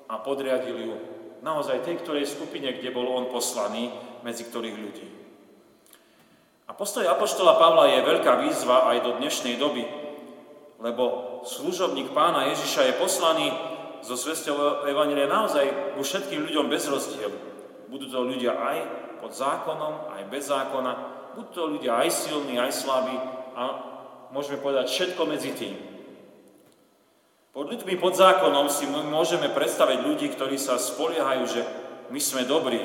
a 0.06 0.22
podriadil 0.22 0.78
ju 0.78 0.96
naozaj 1.42 1.82
tej 1.82 2.02
ktorej 2.02 2.26
skupine, 2.26 2.70
kde 2.74 2.94
bol 2.94 3.06
on 3.10 3.30
poslaný, 3.30 3.90
medzi 4.22 4.46
ktorých 4.46 4.78
ľudí. 4.78 5.06
A 6.66 6.74
postoj 6.74 7.06
Apoštola 7.06 7.58
Pavla 7.58 7.86
je 7.94 8.06
veľká 8.06 8.42
výzva 8.42 8.90
aj 8.90 9.06
do 9.06 9.10
dnešnej 9.22 9.54
doby, 9.54 9.86
lebo 10.82 11.35
služobník 11.46 12.10
pána 12.10 12.50
Ježiša 12.50 12.90
je 12.90 13.00
poslaný 13.00 13.48
zo 14.02 14.18
svesťou 14.18 14.86
Evangelia 14.90 15.30
naozaj 15.30 15.94
ku 15.94 16.02
všetkým 16.02 16.42
ľuďom 16.50 16.66
bez 16.66 16.90
rozdielu. 16.90 17.34
Budú 17.86 18.10
to 18.10 18.26
ľudia 18.26 18.58
aj 18.58 18.78
pod 19.22 19.32
zákonom, 19.32 20.10
aj 20.10 20.22
bez 20.26 20.50
zákona, 20.50 20.92
budú 21.38 21.48
to 21.54 21.62
ľudia 21.78 22.02
aj 22.02 22.10
silní, 22.10 22.58
aj 22.58 22.74
slabí 22.74 23.14
a 23.54 23.62
môžeme 24.34 24.58
povedať 24.58 24.90
všetko 24.90 25.22
medzi 25.24 25.54
tým. 25.54 25.74
Pod 27.56 27.72
ľuďmi 27.72 27.96
pod 27.96 28.12
zákonom 28.12 28.68
si 28.68 28.84
môžeme 28.90 29.48
predstaviť 29.48 30.04
ľudí, 30.04 30.28
ktorí 30.36 30.60
sa 30.60 30.76
spoliehajú, 30.76 31.44
že 31.48 31.64
my 32.12 32.20
sme 32.20 32.44
dobrí 32.44 32.84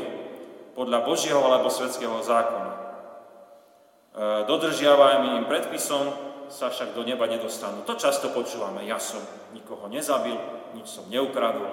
podľa 0.72 1.03
Božieho 1.03 1.44
alebo 1.44 1.68
svetského 1.68 2.24
zákona. 2.24 2.72
E, 2.72 2.77
dodržiavajme 4.48 5.44
im 5.44 5.46
predpisom, 5.51 6.31
sa 6.51 6.67
však 6.67 6.93
do 6.93 7.08
neba 7.08 7.25
nedostanú. 7.25 7.81
To 7.88 7.96
často 7.96 8.29
počúvame. 8.36 8.84
Ja 8.84 9.00
som 9.00 9.24
nikoho 9.55 9.88
nezabil, 9.88 10.36
nič 10.75 10.91
som 10.91 11.08
neukradol, 11.08 11.72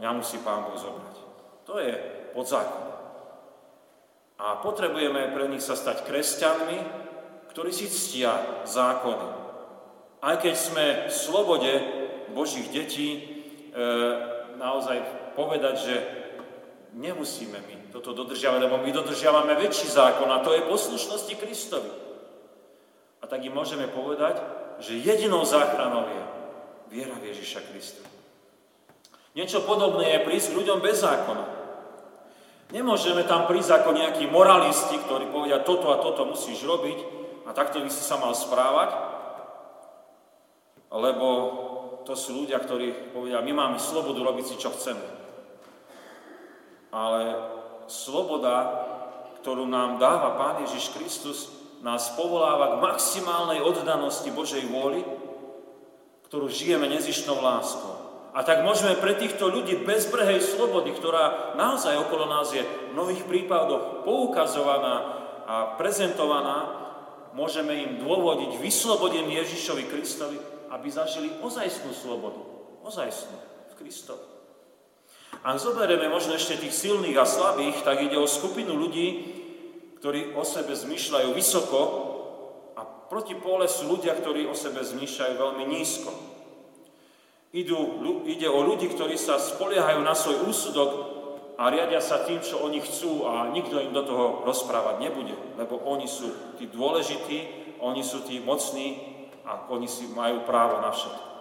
mňa 0.00 0.10
musí 0.16 0.40
Pán 0.40 0.64
Boh 0.64 0.74
zobrať. 0.80 1.16
To 1.68 1.76
je 1.78 1.92
pod 2.32 2.48
zákon. 2.48 2.84
A 4.40 4.58
potrebujeme 4.58 5.30
pre 5.30 5.46
nich 5.46 5.62
sa 5.62 5.78
stať 5.78 6.08
kresťanmi, 6.08 6.78
ktorí 7.54 7.70
si 7.70 7.86
ctia 7.86 8.64
zákony. 8.66 9.28
Aj 10.24 10.36
keď 10.40 10.54
sme 10.58 10.86
v 11.06 11.12
slobode 11.12 11.72
Božích 12.34 12.66
detí, 12.74 13.08
e, 13.14 13.20
naozaj 14.58 14.98
povedať, 15.38 15.74
že 15.78 15.94
nemusíme 16.98 17.58
my 17.60 17.74
toto 17.94 18.10
dodržiavať, 18.10 18.58
lebo 18.66 18.82
my 18.82 18.90
dodržiavame 18.90 19.54
väčší 19.54 19.86
zákon 19.86 20.26
a 20.34 20.42
to 20.42 20.50
je 20.50 20.66
poslušnosti 20.66 21.34
Kristovi. 21.38 22.03
A 23.24 23.28
tak 23.28 23.40
im 23.40 23.56
môžeme 23.56 23.88
povedať, 23.88 24.36
že 24.84 25.00
jedinou 25.00 25.48
záchranou 25.48 26.04
je 26.12 26.22
viera 26.92 27.16
v 27.16 27.32
Ježiša 27.32 27.64
Krista. 27.72 28.04
Niečo 29.32 29.64
podobné 29.64 30.12
je 30.12 30.26
prísť 30.28 30.52
ľuďom 30.52 30.84
bez 30.84 31.00
zákona. 31.00 31.44
Nemôžeme 32.76 33.24
tam 33.24 33.48
prísť 33.48 33.80
ako 33.80 33.96
nejakí 33.96 34.28
moralisti, 34.28 35.00
ktorí 35.08 35.32
povedia, 35.32 35.64
toto 35.64 35.88
a 35.88 36.04
toto 36.04 36.28
musíš 36.28 36.68
robiť 36.68 36.98
a 37.48 37.56
takto 37.56 37.80
by 37.80 37.88
si 37.88 38.04
sa 38.04 38.20
mal 38.20 38.36
správať, 38.36 38.92
lebo 40.92 41.28
to 42.04 42.12
sú 42.12 42.44
ľudia, 42.44 42.60
ktorí 42.60 43.16
povedia, 43.16 43.40
my 43.40 43.52
máme 43.56 43.78
slobodu 43.80 44.20
robiť 44.20 44.44
si, 44.52 44.54
čo 44.60 44.68
chceme. 44.68 45.06
Ale 46.92 47.40
sloboda, 47.88 48.84
ktorú 49.40 49.64
nám 49.64 49.96
dáva 49.96 50.36
Pán 50.36 50.60
Ježiš 50.68 50.92
Kristus, 50.92 51.63
nás 51.84 52.16
povoláva 52.16 52.74
k 52.74 52.80
maximálnej 52.80 53.60
oddanosti 53.60 54.32
Božej 54.32 54.64
vôli, 54.72 55.04
ktorú 56.32 56.48
žijeme 56.48 56.88
nezišnou 56.88 57.44
láskou. 57.44 57.92
A 58.34 58.42
tak 58.42 58.64
môžeme 58.64 58.98
pre 58.98 59.14
týchto 59.14 59.52
ľudí 59.52 59.84
bezbrehej 59.84 60.42
slobody, 60.42 60.90
ktorá 60.96 61.54
naozaj 61.54 62.00
okolo 62.08 62.26
nás 62.26 62.50
je 62.50 62.64
v 62.64 62.96
mnohých 62.96 63.28
prípadoch 63.28 64.02
poukazovaná 64.02 64.96
a 65.44 65.76
prezentovaná, 65.76 66.82
môžeme 67.36 67.76
im 67.76 67.90
dôvodiť 68.00 68.58
vyslobodený 68.58 69.44
Ježišovi 69.44 69.84
Kristovi, 69.86 70.40
aby 70.72 70.88
zažili 70.88 71.30
ozajstnú 71.44 71.92
slobodu. 71.92 72.42
Ozajstnú 72.80 73.38
v 73.70 73.74
Kristovi. 73.84 74.26
Ak 75.44 75.60
zoberieme 75.60 76.08
možno 76.08 76.34
ešte 76.34 76.56
tých 76.56 76.72
silných 76.72 77.20
a 77.20 77.28
slabých, 77.28 77.84
tak 77.84 78.00
ide 78.00 78.16
o 78.16 78.24
skupinu 78.24 78.72
ľudí, 78.72 79.43
ktorí 80.04 80.36
o 80.36 80.44
sebe 80.44 80.76
zmyšľajú 80.76 81.32
vysoko 81.32 81.80
a 82.76 82.84
proti 82.84 83.32
pole 83.40 83.64
sú 83.64 83.88
ľudia, 83.88 84.12
ktorí 84.12 84.44
o 84.44 84.52
sebe 84.52 84.84
zmyšľajú 84.84 85.32
veľmi 85.32 85.64
nízko. 85.64 86.12
Idú, 87.56 88.04
ide 88.28 88.44
o 88.52 88.60
ľudí, 88.68 88.92
ktorí 88.92 89.16
sa 89.16 89.40
spoliehajú 89.40 90.04
na 90.04 90.12
svoj 90.12 90.44
úsudok 90.44 90.90
a 91.56 91.72
riadia 91.72 92.04
sa 92.04 92.20
tým, 92.20 92.36
čo 92.44 92.60
oni 92.60 92.84
chcú 92.84 93.24
a 93.24 93.48
nikto 93.48 93.80
im 93.80 93.96
do 93.96 94.04
toho 94.04 94.44
rozprávať 94.44 95.00
nebude, 95.00 95.32
lebo 95.56 95.80
oni 95.88 96.04
sú 96.04 96.28
tí 96.60 96.68
dôležití, 96.68 97.72
oni 97.80 98.04
sú 98.04 98.28
tí 98.28 98.44
mocní 98.44 99.00
a 99.48 99.72
oni 99.72 99.88
si 99.88 100.04
majú 100.12 100.44
právo 100.44 100.84
na 100.84 100.92
všetko. 100.92 101.32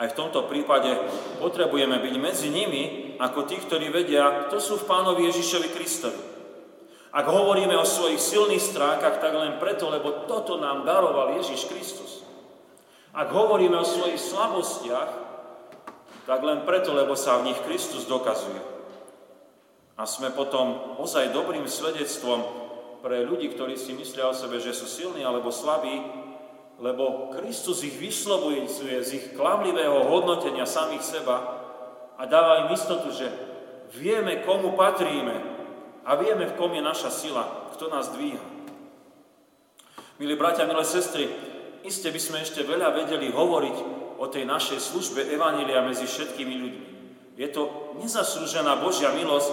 Aj 0.00 0.08
v 0.08 0.16
tomto 0.16 0.48
prípade 0.48 0.88
potrebujeme 1.36 2.00
byť 2.00 2.14
medzi 2.16 2.48
nimi 2.48 3.12
ako 3.20 3.44
tí, 3.44 3.60
ktorí 3.60 3.92
vedia, 3.92 4.48
kto 4.48 4.56
sú 4.56 4.80
v 4.80 4.88
Pánovi 4.88 5.28
Ježišovi 5.28 5.68
Kristovi. 5.76 6.29
Ak 7.10 7.26
hovoríme 7.26 7.74
o 7.74 7.82
svojich 7.82 8.22
silných 8.22 8.62
stránkach, 8.62 9.18
tak 9.18 9.34
len 9.34 9.58
preto, 9.58 9.90
lebo 9.90 10.30
toto 10.30 10.62
nám 10.62 10.86
daroval 10.86 11.34
Ježiš 11.42 11.66
Kristus. 11.66 12.22
Ak 13.10 13.34
hovoríme 13.34 13.74
o 13.74 13.86
svojich 13.86 14.22
slabostiach, 14.22 15.10
tak 16.30 16.40
len 16.46 16.62
preto, 16.62 16.94
lebo 16.94 17.18
sa 17.18 17.42
v 17.42 17.50
nich 17.50 17.58
Kristus 17.66 18.06
dokazuje. 18.06 18.62
A 19.98 20.06
sme 20.06 20.30
potom 20.30 20.96
ozaj 21.02 21.34
dobrým 21.34 21.66
svedectvom 21.66 22.46
pre 23.02 23.26
ľudí, 23.26 23.50
ktorí 23.50 23.74
si 23.74 23.90
myslia 23.98 24.30
o 24.30 24.36
sebe, 24.36 24.62
že 24.62 24.70
sú 24.70 24.86
silní 24.86 25.26
alebo 25.26 25.50
slabí, 25.50 25.98
lebo 26.78 27.34
Kristus 27.34 27.82
ich 27.82 27.98
vyslovuje 27.98 28.70
z 29.02 29.08
ich 29.10 29.26
klamlivého 29.34 30.06
hodnotenia 30.06 30.64
samých 30.64 31.02
seba 31.02 31.36
a 32.14 32.22
dáva 32.24 32.64
im 32.64 32.72
istotu, 32.72 33.10
že 33.10 33.28
vieme, 33.98 34.46
komu 34.46 34.78
patríme 34.78 35.49
a 36.04 36.16
vieme, 36.16 36.48
v 36.48 36.56
kom 36.56 36.72
je 36.72 36.82
naša 36.82 37.10
sila, 37.12 37.44
kto 37.76 37.88
nás 37.92 38.12
dvíha. 38.12 38.42
Milí 40.20 40.36
bratia, 40.36 40.68
milé 40.68 40.84
sestry, 40.84 41.28
iste 41.84 42.12
by 42.12 42.20
sme 42.20 42.38
ešte 42.44 42.60
veľa 42.60 42.92
vedeli 42.92 43.32
hovoriť 43.32 43.76
o 44.20 44.28
tej 44.28 44.44
našej 44.44 44.80
službe 44.80 45.24
Evanília 45.32 45.80
medzi 45.80 46.04
všetkými 46.04 46.54
ľuďmi. 46.60 46.88
Je 47.40 47.48
to 47.48 47.96
nezaslúžená 47.96 48.76
Božia 48.84 49.16
milosť, 49.16 49.48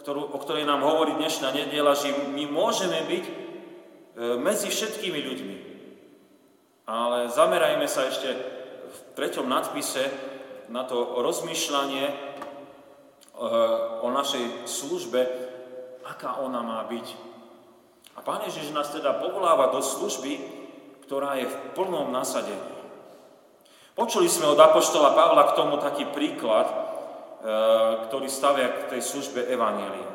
ktorú, 0.00 0.32
o 0.32 0.38
ktorej 0.40 0.64
nám 0.64 0.80
hovorí 0.80 1.12
dnešná 1.20 1.52
nedela, 1.52 1.92
že 1.92 2.08
my 2.32 2.48
môžeme 2.48 3.04
byť 3.04 3.24
e, 3.28 3.32
medzi 4.40 4.72
všetkými 4.72 5.20
ľuďmi. 5.20 5.56
Ale 6.88 7.28
zamerajme 7.28 7.84
sa 7.84 8.08
ešte 8.08 8.32
v 8.92 8.98
treťom 9.14 9.46
nadpise 9.46 10.08
na 10.72 10.88
to 10.88 11.20
rozmýšľanie 11.20 12.04
eh, 12.08 12.16
o 14.00 14.08
našej 14.08 14.68
službe, 14.68 15.20
aká 16.06 16.42
ona 16.42 16.62
má 16.62 16.80
byť. 16.86 17.06
A 18.16 18.20
Pán 18.20 18.44
Ježiš 18.44 18.74
nás 18.76 18.92
teda 18.92 19.16
povoláva 19.16 19.72
do 19.72 19.80
služby, 19.80 20.38
ktorá 21.08 21.40
je 21.40 21.48
v 21.48 21.56
plnom 21.72 22.12
nasadení. 22.12 22.72
Počuli 23.92 24.28
sme 24.28 24.48
od 24.48 24.56
Apoštola 24.56 25.12
Pavla 25.12 25.52
k 25.52 25.56
tomu 25.56 25.76
taký 25.76 26.08
príklad, 26.08 26.64
eh, 26.64 26.76
ktorý 28.08 28.28
stavia 28.28 28.68
k 28.68 28.96
tej 28.96 29.00
službe 29.04 29.44
Evanielia. 29.48 30.08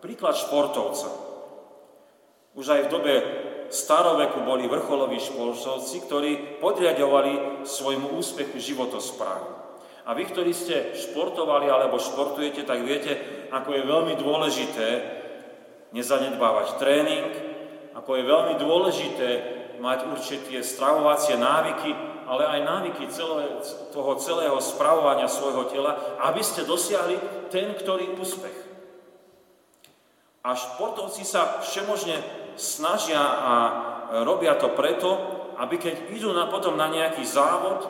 Príklad 0.00 0.36
športovca. 0.36 1.08
Už 2.56 2.66
aj 2.72 2.80
v 2.88 2.92
dobe 2.92 3.14
staroveku 3.68 4.48
boli 4.48 4.64
vrcholoví 4.64 5.20
športovci, 5.20 6.08
ktorí 6.08 6.30
podriadovali 6.62 7.64
svojmu 7.68 8.16
úspechu 8.16 8.56
životosprávu. 8.56 9.48
A 10.08 10.16
vy, 10.16 10.24
ktorí 10.24 10.56
ste 10.56 10.96
športovali 10.96 11.68
alebo 11.68 12.00
športujete, 12.00 12.64
tak 12.64 12.80
viete, 12.80 13.12
ako 13.52 13.76
je 13.76 13.82
veľmi 13.84 14.14
dôležité 14.16 15.17
nezanedbávať 15.92 16.76
tréning, 16.76 17.28
ako 17.96 18.10
je 18.14 18.24
veľmi 18.30 18.54
dôležité 18.60 19.28
mať 19.78 19.98
určité 20.10 20.60
stravovacie 20.60 21.38
návyky, 21.38 21.90
ale 22.28 22.44
aj 22.44 22.60
návyky 22.60 23.08
celé, 23.08 23.62
toho 23.94 24.12
celého 24.20 24.58
spravovania 24.60 25.30
svojho 25.30 25.64
tela, 25.70 25.96
aby 26.28 26.44
ste 26.44 26.68
dosiahli 26.68 27.16
ten, 27.48 27.72
ktorý 27.72 28.18
úspech. 28.20 28.68
A 30.44 30.54
športovci 30.54 31.24
sa 31.24 31.64
všemožne 31.64 32.20
snažia 32.58 33.20
a 33.20 33.52
robia 34.24 34.54
to 34.60 34.72
preto, 34.76 35.10
aby 35.58 35.78
keď 35.80 36.14
idú 36.14 36.30
na, 36.30 36.46
potom 36.46 36.78
na 36.78 36.86
nejaký 36.86 37.24
závod, 37.26 37.86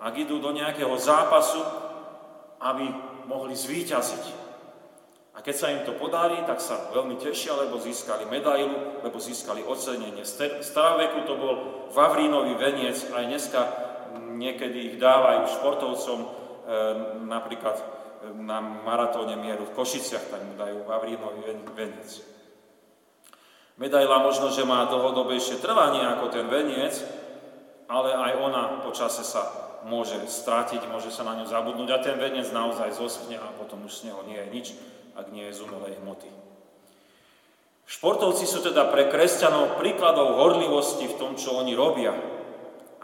ak 0.00 0.14
idú 0.16 0.40
do 0.40 0.52
nejakého 0.52 0.92
zápasu, 1.00 1.60
aby 2.60 2.88
mohli 3.28 3.56
zvíťaziť. 3.56 4.43
A 5.34 5.42
keď 5.42 5.54
sa 5.58 5.70
im 5.74 5.82
to 5.82 5.98
podarí, 5.98 6.38
tak 6.46 6.62
sa 6.62 6.94
veľmi 6.94 7.18
tešia, 7.18 7.58
lebo 7.58 7.82
získali 7.82 8.22
medailu, 8.30 9.02
lebo 9.02 9.18
získali 9.18 9.66
ocenenie. 9.66 10.22
V 10.22 10.62
staroveku 10.62 11.26
to 11.26 11.34
bol 11.34 11.54
Vavrínový 11.90 12.54
veniec, 12.54 13.02
aj 13.10 13.24
dneska 13.26 13.60
niekedy 14.38 14.94
ich 14.94 14.96
dávajú 15.02 15.58
športovcom, 15.58 16.18
e, 16.22 16.28
napríklad 17.26 17.76
e, 17.82 17.84
na 18.46 18.62
maratóne 18.62 19.34
mieru 19.34 19.66
v 19.66 19.74
Košiciach, 19.74 20.30
tak 20.30 20.40
mu 20.46 20.54
dajú 20.54 20.86
Vavrínový 20.86 21.50
veniec. 21.74 22.22
Medaila 23.74 24.22
možno, 24.22 24.54
že 24.54 24.62
má 24.62 24.86
dlhodobejšie 24.86 25.58
trvanie 25.58 26.06
ako 26.14 26.30
ten 26.30 26.46
veniec, 26.46 26.94
ale 27.90 28.14
aj 28.14 28.32
ona 28.38 28.62
počase 28.86 29.26
sa 29.26 29.50
môže 29.82 30.14
strátiť, 30.30 30.86
môže 30.86 31.10
sa 31.10 31.26
na 31.26 31.42
ňu 31.42 31.50
zabudnúť 31.50 31.90
a 31.90 31.98
ten 31.98 32.22
veniec 32.22 32.46
naozaj 32.54 32.94
zoschne 32.94 33.34
a 33.34 33.50
potom 33.58 33.82
už 33.82 33.98
z 33.98 34.14
neho 34.14 34.22
nie 34.30 34.38
je 34.38 34.48
nič 34.54 34.68
ak 35.14 35.30
nie 35.30 35.46
z 35.50 35.62
umelej 35.62 35.98
hmoty. 36.02 36.30
Športovci 37.84 38.48
sú 38.48 38.64
teda 38.64 38.88
pre 38.88 39.12
kresťanov 39.12 39.76
príkladov 39.76 40.40
horlivosti 40.40 41.04
v 41.04 41.18
tom, 41.20 41.36
čo 41.36 41.60
oni 41.60 41.76
robia. 41.76 42.16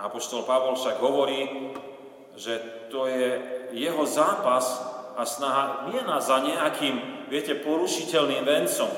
A 0.00 0.08
apoštol 0.08 0.48
Pavol 0.48 0.74
však 0.80 0.96
hovorí, 1.04 1.72
že 2.40 2.88
to 2.88 3.04
je 3.04 3.36
jeho 3.76 4.04
zápas 4.08 4.80
a 5.20 5.22
snaha 5.28 5.92
nie 5.92 6.00
na 6.00 6.24
za 6.24 6.40
nejakým, 6.40 7.28
viete, 7.28 7.60
porušiteľným 7.60 8.40
vencom, 8.40 8.88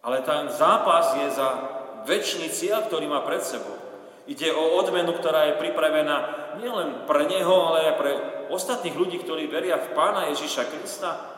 ale 0.00 0.24
ten 0.24 0.48
zápas 0.48 1.20
je 1.20 1.28
za 1.36 1.48
väčší 2.08 2.48
cieľ, 2.48 2.88
ktorý 2.88 3.04
má 3.12 3.20
pred 3.20 3.44
sebou. 3.44 3.76
Ide 4.24 4.50
o 4.56 4.80
odmenu, 4.80 5.12
ktorá 5.14 5.52
je 5.52 5.60
pripravená 5.60 6.16
nielen 6.58 7.04
pre 7.04 7.28
neho, 7.28 7.54
ale 7.70 7.92
aj 7.92 7.94
pre 8.00 8.12
ostatných 8.48 8.96
ľudí, 8.96 9.20
ktorí 9.20 9.46
veria 9.52 9.76
v 9.76 9.92
Pána 9.92 10.32
Ježiša 10.32 10.64
Krista 10.72 11.35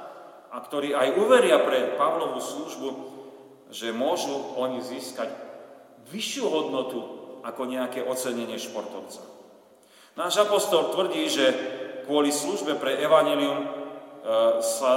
a 0.48 0.56
ktorí 0.64 0.96
aj 0.96 1.18
uveria 1.20 1.60
pre 1.60 1.96
Pavlovú 2.00 2.40
službu, 2.40 2.88
že 3.68 3.92
môžu 3.92 4.56
oni 4.56 4.80
získať 4.80 5.28
vyššiu 6.08 6.44
hodnotu 6.48 7.00
ako 7.44 7.68
nejaké 7.68 8.00
ocenenie 8.00 8.56
športovca. 8.56 9.20
Náš 10.16 10.40
apostol 10.42 10.90
tvrdí, 10.96 11.28
že 11.30 11.46
kvôli 12.08 12.32
službe 12.32 12.80
pre 12.80 12.98
evanelium 12.98 13.60
e, 13.62 13.68
sa 14.64 14.92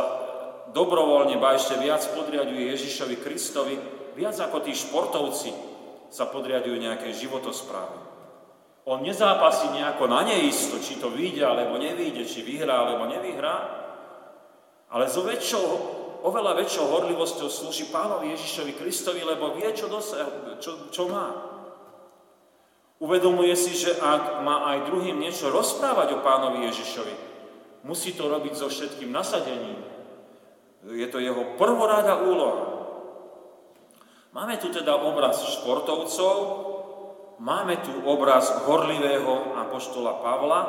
dobrovoľne, 0.71 1.37
ba 1.37 1.53
ešte 1.53 1.77
viac 1.77 2.01
podriaduje 2.15 2.71
Ježišovi 2.71 3.15
Kristovi, 3.19 3.75
viac 4.15 4.39
ako 4.39 4.63
tí 4.63 4.71
športovci 4.71 5.51
sa 6.09 6.27
podriadujú 6.31 6.79
nejakej 6.79 7.27
životospráve. 7.27 8.11
On 8.89 8.97
nezápasí 8.97 9.69
nejako 9.77 10.09
na 10.09 10.25
neisto, 10.25 10.81
či 10.81 10.97
to 10.97 11.13
vyjde 11.13 11.45
alebo 11.45 11.77
nevyjde, 11.77 12.25
či 12.25 12.41
vyhrá 12.41 12.81
alebo 12.81 13.05
nevyhrá, 13.05 13.55
ale 14.91 15.07
so 15.07 15.23
väčšou, 15.23 15.67
oveľa 16.27 16.59
väčšou 16.59 16.85
horlivosťou 16.91 17.47
slúži 17.47 17.87
pánovi 17.87 18.35
Ježišovi 18.35 18.75
Kristovi, 18.75 19.23
lebo 19.23 19.55
vie, 19.55 19.71
čo, 19.71 19.87
dosah, 19.87 20.59
čo, 20.59 20.91
čo 20.91 21.07
má. 21.07 21.31
Uvedomuje 23.01 23.55
si, 23.57 23.73
že 23.73 23.97
ak 23.97 24.45
má 24.45 24.69
aj 24.75 24.93
druhým 24.93 25.17
niečo 25.17 25.49
rozprávať 25.49 26.19
o 26.19 26.21
pánovi 26.21 26.69
Ježišovi, 26.69 27.15
musí 27.87 28.13
to 28.13 28.29
robiť 28.29 28.53
so 28.53 28.69
všetkým 28.69 29.09
nasadením. 29.09 29.79
Je 30.85 31.07
to 31.09 31.17
jeho 31.17 31.57
prvoráda 31.57 32.21
úloha. 32.21 32.81
Máme 34.31 34.55
tu 34.61 34.69
teda 34.69 34.95
obraz 35.01 35.43
športovcov, 35.43 36.35
máme 37.41 37.81
tu 37.81 37.91
obraz 38.05 38.47
horlivého 38.69 39.57
apoštola 39.59 40.21
Pavla 40.21 40.61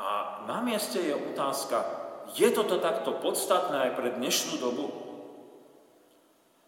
a 0.00 0.08
na 0.48 0.58
mieste 0.64 0.96
je 0.96 1.12
otázka, 1.12 1.99
je 2.36 2.48
toto 2.54 2.78
takto 2.78 3.16
podstatné 3.18 3.90
aj 3.90 3.92
pre 3.98 4.08
dnešnú 4.14 4.60
dobu? 4.60 4.90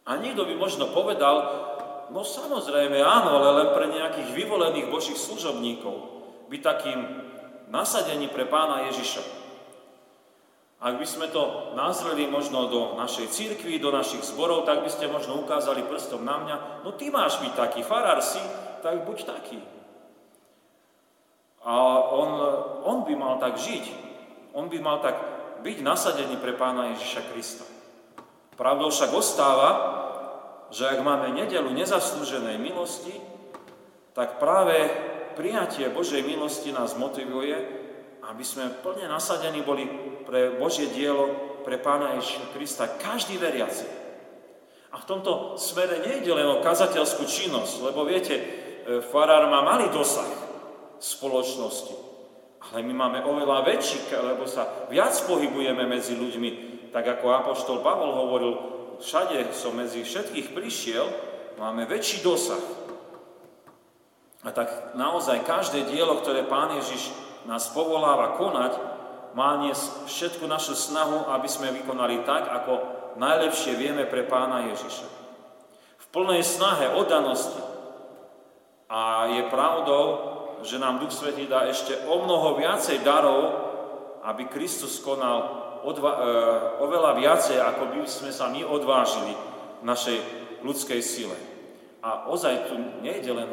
A 0.02 0.18
niekto 0.18 0.42
by 0.42 0.54
možno 0.58 0.90
povedal, 0.90 1.36
no 2.10 2.26
samozrejme 2.26 2.98
áno, 2.98 3.38
ale 3.38 3.50
len 3.62 3.68
pre 3.70 3.86
nejakých 3.86 4.34
vyvolených 4.34 4.90
božích 4.90 5.18
služobníkov 5.18 5.94
by 6.50 6.56
takým 6.58 7.00
nasadení 7.70 8.26
pre 8.26 8.50
pána 8.50 8.90
Ježiša. 8.90 9.22
Ak 10.82 10.98
by 10.98 11.06
sme 11.06 11.30
to 11.30 11.72
nazreli 11.78 12.26
možno 12.26 12.66
do 12.66 12.98
našej 12.98 13.30
církvy, 13.30 13.78
do 13.78 13.94
našich 13.94 14.26
zborov, 14.26 14.66
tak 14.66 14.82
by 14.82 14.90
ste 14.90 15.06
možno 15.06 15.38
ukázali 15.38 15.86
prstom 15.86 16.26
na 16.26 16.42
mňa, 16.42 16.56
no 16.82 16.90
ty 16.98 17.06
máš 17.06 17.38
byť 17.38 17.54
taký, 17.54 17.86
farár 17.86 18.18
si, 18.18 18.42
tak 18.82 19.06
buď 19.06 19.18
taký. 19.22 19.62
A 21.62 21.74
on, 22.10 22.30
on 22.82 22.98
by 23.06 23.14
mal 23.14 23.38
tak 23.38 23.54
žiť. 23.54 24.10
On 24.58 24.66
by 24.66 24.78
mal 24.82 24.98
tak 24.98 25.14
byť 25.62 25.78
nasadený 25.80 26.42
pre 26.42 26.58
pána 26.58 26.92
Ježiša 26.92 27.22
Krista. 27.30 27.66
Pravdou 28.58 28.90
však 28.90 29.10
ostáva, 29.14 29.70
že 30.74 30.90
ak 30.90 31.00
máme 31.00 31.30
nedelu 31.32 31.70
nezaslúženej 31.70 32.58
milosti, 32.58 33.14
tak 34.12 34.42
práve 34.42 34.76
prijatie 35.38 35.88
Božej 35.88 36.20
milosti 36.26 36.74
nás 36.74 36.98
motivuje, 36.98 37.54
aby 38.28 38.44
sme 38.44 38.70
plne 38.82 39.08
nasadení 39.08 39.64
boli 39.64 39.88
pre 40.26 40.58
Božie 40.58 40.90
dielo, 40.92 41.58
pre 41.62 41.78
Pána 41.78 42.18
Ježiša 42.18 42.44
Krista, 42.52 42.84
každý 42.98 43.38
veriaci. 43.38 43.86
A 44.92 45.00
v 45.00 45.08
tomto 45.08 45.56
smere 45.56 46.02
nejde 46.04 46.34
len 46.34 46.44
o 46.50 46.60
kazateľskú 46.60 47.24
činnosť, 47.24 47.74
lebo 47.80 48.04
viete, 48.04 48.34
e, 48.36 48.42
farár 49.00 49.48
má 49.48 49.64
malý 49.64 49.88
dosah 49.88 50.28
spoločnosti. 51.00 52.01
Ale 52.70 52.86
my 52.86 52.94
máme 52.94 53.18
oveľa 53.26 53.66
väčší, 53.66 54.06
lebo 54.14 54.46
sa 54.46 54.86
viac 54.86 55.18
pohybujeme 55.26 55.82
medzi 55.82 56.14
ľuďmi, 56.14 56.50
tak 56.94 57.18
ako 57.18 57.26
Apoštol 57.34 57.82
Pavol 57.82 58.14
hovoril, 58.14 58.52
všade 59.02 59.50
som 59.50 59.74
medzi 59.74 60.06
všetkých 60.06 60.54
prišiel, 60.54 61.06
máme 61.58 61.90
väčší 61.90 62.22
dosah. 62.22 62.62
A 64.46 64.50
tak 64.54 64.94
naozaj 64.94 65.46
každé 65.46 65.90
dielo, 65.90 66.18
ktoré 66.22 66.46
Pán 66.46 66.78
Ježiš 66.78 67.10
nás 67.46 67.70
povoláva 67.74 68.38
konať, 68.38 68.72
má 69.32 69.58
dnes 69.58 69.78
všetku 70.06 70.44
našu 70.44 70.76
snahu, 70.76 71.30
aby 71.32 71.48
sme 71.48 71.72
vykonali 71.72 72.22
tak, 72.22 72.46
ako 72.46 72.72
najlepšie 73.16 73.74
vieme 73.74 74.04
pre 74.04 74.28
Pána 74.28 74.68
Ježiša. 74.70 75.08
V 75.98 76.06
plnej 76.12 76.44
snahe, 76.44 76.92
oddanosti. 76.92 77.60
A 78.92 79.32
je 79.32 79.42
pravdou, 79.48 80.31
že 80.62 80.78
nám 80.78 81.02
Duch 81.02 81.14
Svetý 81.14 81.46
dá 81.50 81.66
ešte 81.66 81.94
o 82.06 82.22
mnoho 82.22 82.58
viacej 82.58 83.02
darov, 83.02 83.42
aby 84.22 84.46
Kristus 84.46 85.02
konal 85.02 85.62
odva- 85.82 86.18
e, 86.18 86.30
oveľa 86.82 87.18
viacej, 87.18 87.58
ako 87.58 87.82
by 87.90 87.98
sme 88.06 88.30
sa 88.30 88.48
my 88.48 88.62
odvážili 88.62 89.34
v 89.82 89.84
našej 89.84 90.18
ľudskej 90.62 91.00
sile. 91.02 91.34
A 92.02 92.30
ozaj 92.30 92.70
tu 92.70 92.78
nejde 93.02 93.30
len, 93.34 93.50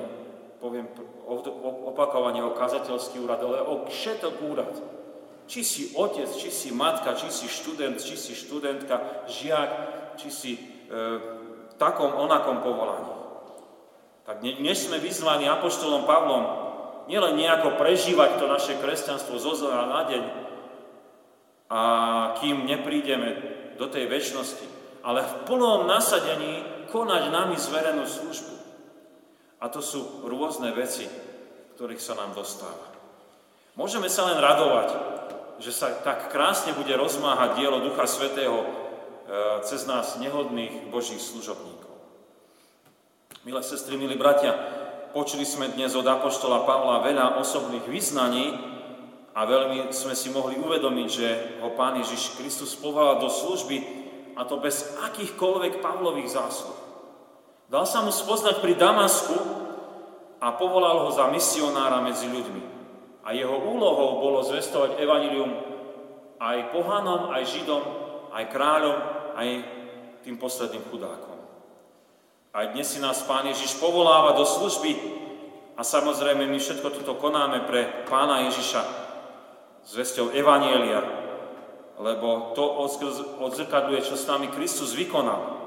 poviem 0.61 0.89
opakovanie 1.85 2.41
o 2.41 2.57
kazateľský 2.57 3.21
úrad, 3.21 3.41
ale 3.45 3.61
o 3.61 3.85
všetok 3.85 4.35
úrad. 4.49 4.73
Či 5.49 5.61
si 5.65 5.83
otec, 5.97 6.29
či 6.29 6.49
si 6.49 6.69
matka, 6.69 7.17
či 7.17 7.29
si 7.29 7.49
študent, 7.49 7.97
či 7.97 8.17
si 8.17 8.33
študentka, 8.37 9.25
žiak, 9.29 9.71
či 10.17 10.29
si 10.29 10.51
e, 10.53 10.61
takom 11.77 12.13
onakom 12.13 12.61
povolaní. 12.61 13.13
Tak 14.29 14.45
dnes 14.45 14.77
sme 14.77 15.01
vyzvaní 15.01 15.49
Apoštolom 15.49 16.05
Pavlom 16.05 16.43
nielen 17.09 17.35
nejako 17.35 17.75
prežívať 17.75 18.37
to 18.37 18.45
naše 18.45 18.77
kresťanstvo 18.77 19.41
zo 19.41 19.57
zora 19.57 19.89
na 19.89 20.01
deň, 20.05 20.23
a 21.69 21.81
kým 22.41 22.65
neprídeme 22.65 23.29
do 23.77 23.85
tej 23.85 24.09
väčšnosti, 24.09 24.65
ale 25.05 25.21
v 25.21 25.33
plnom 25.45 25.85
nasadení 25.85 26.65
konať 26.89 27.29
nami 27.29 27.55
zverenú 27.57 28.09
službu. 28.09 28.55
A 29.61 29.69
to 29.69 29.81
sú 29.83 30.25
rôzne 30.25 30.73
veci, 30.73 31.05
ktorých 31.77 32.01
sa 32.01 32.17
nám 32.17 32.33
dostáva. 32.33 32.89
Môžeme 33.77 34.09
sa 34.09 34.25
len 34.33 34.41
radovať, 34.41 34.89
že 35.61 35.71
sa 35.71 35.93
tak 36.01 36.33
krásne 36.33 36.73
bude 36.73 36.91
rozmáhať 36.97 37.59
dielo 37.59 37.83
Ducha 37.83 38.09
Svetého 38.09 38.63
e, 38.63 38.67
cez 39.67 39.85
nás 39.85 40.17
nehodných 40.17 40.89
Božích 40.89 41.21
služobníkov. 41.21 41.93
Milé 43.45 43.61
sestry, 43.63 43.95
milí 43.95 44.19
bratia, 44.19 44.55
Počuli 45.09 45.41
sme 45.41 45.73
dnes 45.73 45.97
od 45.97 46.05
Apoštola 46.05 46.69
Pavla 46.69 47.01
veľa 47.01 47.41
osobných 47.41 47.89
vyznaní 47.89 48.53
a 49.33 49.41
veľmi 49.41 49.89
sme 49.89 50.13
si 50.13 50.29
mohli 50.29 50.53
uvedomiť, 50.61 51.07
že 51.09 51.27
ho 51.65 51.73
Pán 51.73 51.97
Ježiš 51.97 52.37
Kristus 52.37 52.77
povolal 52.77 53.17
do 53.17 53.25
služby 53.25 53.81
a 54.37 54.45
to 54.45 54.61
bez 54.61 54.85
akýchkoľvek 55.01 55.81
Pavlových 55.81 56.37
zásluh. 56.37 56.77
Dal 57.73 57.89
sa 57.89 58.05
mu 58.05 58.13
spoznať 58.13 58.61
pri 58.61 58.77
Damasku 58.77 59.33
a 60.37 60.53
povolal 60.53 61.01
ho 61.01 61.09
za 61.09 61.25
misionára 61.33 62.05
medzi 62.05 62.29
ľuďmi. 62.29 62.63
A 63.25 63.33
jeho 63.33 63.57
úlohou 63.65 64.21
bolo 64.21 64.45
zvestovať 64.45 65.01
evanilium 65.01 65.57
aj 66.37 66.69
pohanom, 66.69 67.33
aj 67.33 67.49
židom, 67.49 67.81
aj 68.29 68.45
kráľom, 68.53 68.97
aj 69.33 69.47
tým 70.21 70.37
posledným 70.37 70.85
chudákom. 70.93 71.28
Aj 72.49 72.65
dnes 72.73 72.89
si 72.89 72.97
nás 72.97 73.21
Pán 73.29 73.45
Ježiš 73.45 73.77
povoláva 73.77 74.33
do 74.33 74.41
služby 74.41 74.97
a 75.77 75.85
samozrejme 75.85 76.49
my 76.49 76.57
všetko 76.57 76.97
toto 76.97 77.13
konáme 77.21 77.69
pre 77.69 78.09
Pána 78.09 78.49
Ježiša 78.49 78.81
s 79.85 79.91
vesťou 79.93 80.33
Evanielia, 80.33 80.97
lebo 82.01 82.57
to 82.57 82.65
odzrkadluje, 83.45 84.01
čo 84.01 84.17
s 84.17 84.25
nami 84.25 84.49
Kristus 84.49 84.97
vykonal. 84.97 85.61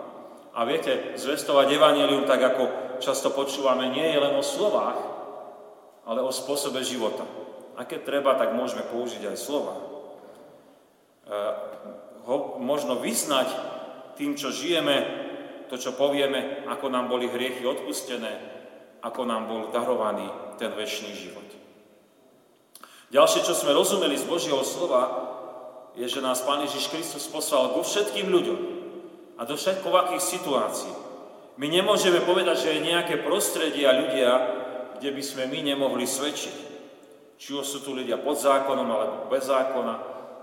A 0.59 0.67
viete, 0.67 1.15
zvestovať 1.15 1.71
evanelium, 1.71 2.27
tak 2.27 2.43
ako 2.43 2.63
často 2.99 3.31
počúvame, 3.31 3.89
nie 3.89 4.05
je 4.05 4.19
len 4.19 4.35
o 4.37 4.45
slovách, 4.45 4.99
ale 6.03 6.19
o 6.19 6.35
spôsobe 6.35 6.83
života. 6.83 7.25
A 7.79 7.87
keď 7.87 8.01
treba, 8.05 8.35
tak 8.35 8.59
môžeme 8.59 8.85
použiť 8.85 9.33
aj 9.33 9.37
slova. 9.39 9.75
E, 9.79 9.83
ho 12.29 12.61
možno 12.61 13.01
vyznať 13.01 13.49
tým, 14.21 14.37
čo 14.37 14.53
žijeme, 14.53 15.22
to, 15.73 15.81
čo 15.81 15.97
povieme, 15.97 16.69
ako 16.69 16.93
nám 16.93 17.09
boli 17.09 17.33
hriechy 17.33 17.65
odpustené, 17.65 18.29
ako 19.01 19.25
nám 19.25 19.49
bol 19.49 19.73
darovaný 19.73 20.29
ten 20.61 20.69
väčší 20.77 21.09
život. 21.17 21.49
Ďalšie, 23.09 23.41
čo 23.41 23.57
sme 23.57 23.73
rozumeli 23.73 24.21
z 24.21 24.29
Božieho 24.29 24.61
slova, 24.61 25.33
je, 25.97 26.05
že 26.05 26.21
nás 26.21 26.45
Pán 26.45 26.61
Ježiš 26.69 26.93
Kristus 26.93 27.25
poslal 27.25 27.73
ku 27.73 27.81
všetkým 27.81 28.29
ľuďom, 28.29 28.83
a 29.41 29.49
do 29.49 29.57
všetkovakých 29.57 30.23
situácií. 30.23 30.93
My 31.57 31.67
nemôžeme 31.67 32.21
povedať, 32.23 32.69
že 32.69 32.71
je 32.77 32.89
nejaké 32.93 33.25
prostredie 33.25 33.89
a 33.89 33.97
ľudia, 33.97 34.31
kde 35.01 35.11
by 35.11 35.23
sme 35.25 35.51
my 35.51 35.73
nemohli 35.73 36.07
svedčiť. 36.07 36.57
Či 37.43 37.49
už 37.59 37.67
sú 37.67 37.79
tu 37.83 37.97
ľudia 37.97 38.23
pod 38.23 38.39
zákonom 38.39 38.87
alebo 38.87 39.17
bez 39.27 39.51
zákona, 39.51 39.95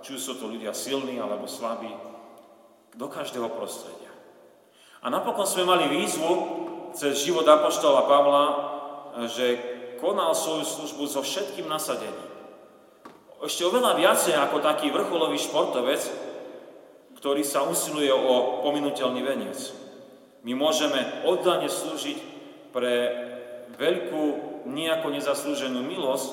či 0.04 0.20
už 0.20 0.22
sú 0.22 0.34
tu 0.36 0.52
ľudia 0.52 0.76
silní 0.76 1.16
alebo 1.22 1.48
slabí. 1.48 1.96
Do 2.98 3.08
každého 3.08 3.48
prostredia. 3.56 4.09
A 5.00 5.08
napokon 5.08 5.48
sme 5.48 5.64
mali 5.64 5.88
výzvu 5.88 6.32
cez 6.92 7.24
život 7.24 7.48
Apoštola 7.48 8.04
Pavla, 8.04 8.46
že 9.32 9.56
konal 10.04 10.36
svoju 10.36 10.68
službu 10.68 11.04
so 11.08 11.24
všetkým 11.24 11.68
nasadením. 11.72 12.28
Ešte 13.40 13.64
oveľa 13.64 13.96
viacej 13.96 14.36
ako 14.36 14.60
taký 14.60 14.92
vrcholový 14.92 15.40
športovec, 15.40 16.04
ktorý 17.16 17.44
sa 17.44 17.64
usiluje 17.64 18.12
o 18.12 18.64
pominuteľný 18.64 19.22
veniec. 19.24 19.72
My 20.44 20.56
môžeme 20.56 21.24
oddane 21.28 21.72
slúžiť 21.72 22.20
pre 22.76 22.96
veľkú, 23.76 24.24
nejako 24.68 25.16
nezaslúženú 25.16 25.80
milosť, 25.84 26.30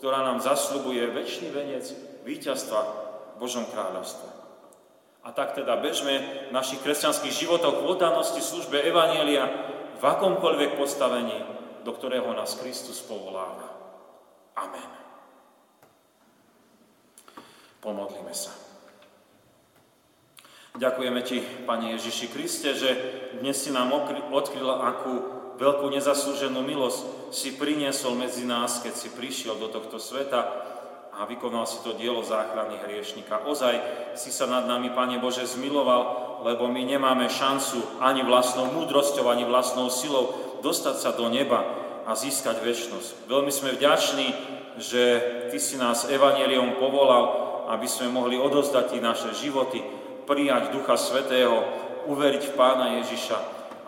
ktorá 0.00 0.24
nám 0.24 0.40
zaslubuje 0.40 1.04
väčší 1.12 1.52
veniec 1.52 1.92
víťazstva 2.24 2.80
v 2.80 3.36
Božom 3.40 3.68
kráľovstve. 3.68 4.37
A 5.26 5.34
tak 5.34 5.58
teda 5.58 5.76
bežme 5.78 6.48
v 6.48 6.54
našich 6.54 6.80
kresťanských 6.80 7.34
životoch 7.34 7.82
v 7.82 7.88
oddanosti 7.90 8.40
službe 8.40 8.80
Evanielia 8.80 9.50
v 9.98 10.02
akomkoľvek 10.02 10.78
postavení, 10.78 11.38
do 11.82 11.90
ktorého 11.90 12.30
nás 12.32 12.54
Kristus 12.56 13.02
povoláva. 13.02 13.66
Amen. 14.54 14.90
Pomodlíme 17.82 18.34
sa. 18.34 18.50
Ďakujeme 20.78 21.20
Ti, 21.26 21.66
Pane 21.66 21.98
Ježiši 21.98 22.26
Kriste, 22.30 22.70
že 22.74 22.90
dnes 23.42 23.58
si 23.58 23.74
nám 23.74 23.90
odkryl, 24.30 24.70
akú 24.70 25.14
veľkú 25.58 25.90
nezaslúženú 25.90 26.62
milosť 26.62 27.34
si 27.34 27.58
priniesol 27.58 28.14
medzi 28.14 28.46
nás, 28.46 28.78
keď 28.78 28.94
si 28.94 29.10
prišiel 29.10 29.58
do 29.58 29.66
tohto 29.66 29.98
sveta 29.98 30.46
a 31.18 31.26
vykonal 31.26 31.66
si 31.66 31.82
to 31.82 31.98
dielo 31.98 32.22
záchrany 32.22 32.78
hriešnika. 32.86 33.42
Ozaj 33.42 33.74
si 34.14 34.30
sa 34.30 34.46
nad 34.46 34.70
nami, 34.70 34.94
Pane 34.94 35.18
Bože, 35.18 35.50
zmiloval, 35.50 36.38
lebo 36.46 36.70
my 36.70 36.78
nemáme 36.86 37.26
šancu 37.26 37.98
ani 37.98 38.22
vlastnou 38.22 38.70
múdrosťou, 38.70 39.26
ani 39.26 39.42
vlastnou 39.42 39.90
silou 39.90 40.30
dostať 40.62 40.96
sa 41.02 41.10
do 41.18 41.26
neba 41.26 41.66
a 42.06 42.14
získať 42.14 42.62
väčnosť. 42.62 43.26
Veľmi 43.26 43.50
sme 43.50 43.74
vďační, 43.74 44.28
že 44.78 45.02
Ty 45.50 45.58
si 45.58 45.74
nás 45.74 46.06
evaneliom 46.06 46.78
povolal, 46.78 47.50
aby 47.74 47.90
sme 47.90 48.14
mohli 48.14 48.38
odozdať 48.38 48.94
naše 49.02 49.34
životy, 49.34 49.82
prijať 50.24 50.70
Ducha 50.70 50.94
Svetého, 50.94 51.66
uveriť 52.06 52.42
v 52.46 52.54
Pána 52.54 53.02
Ježiša 53.02 53.38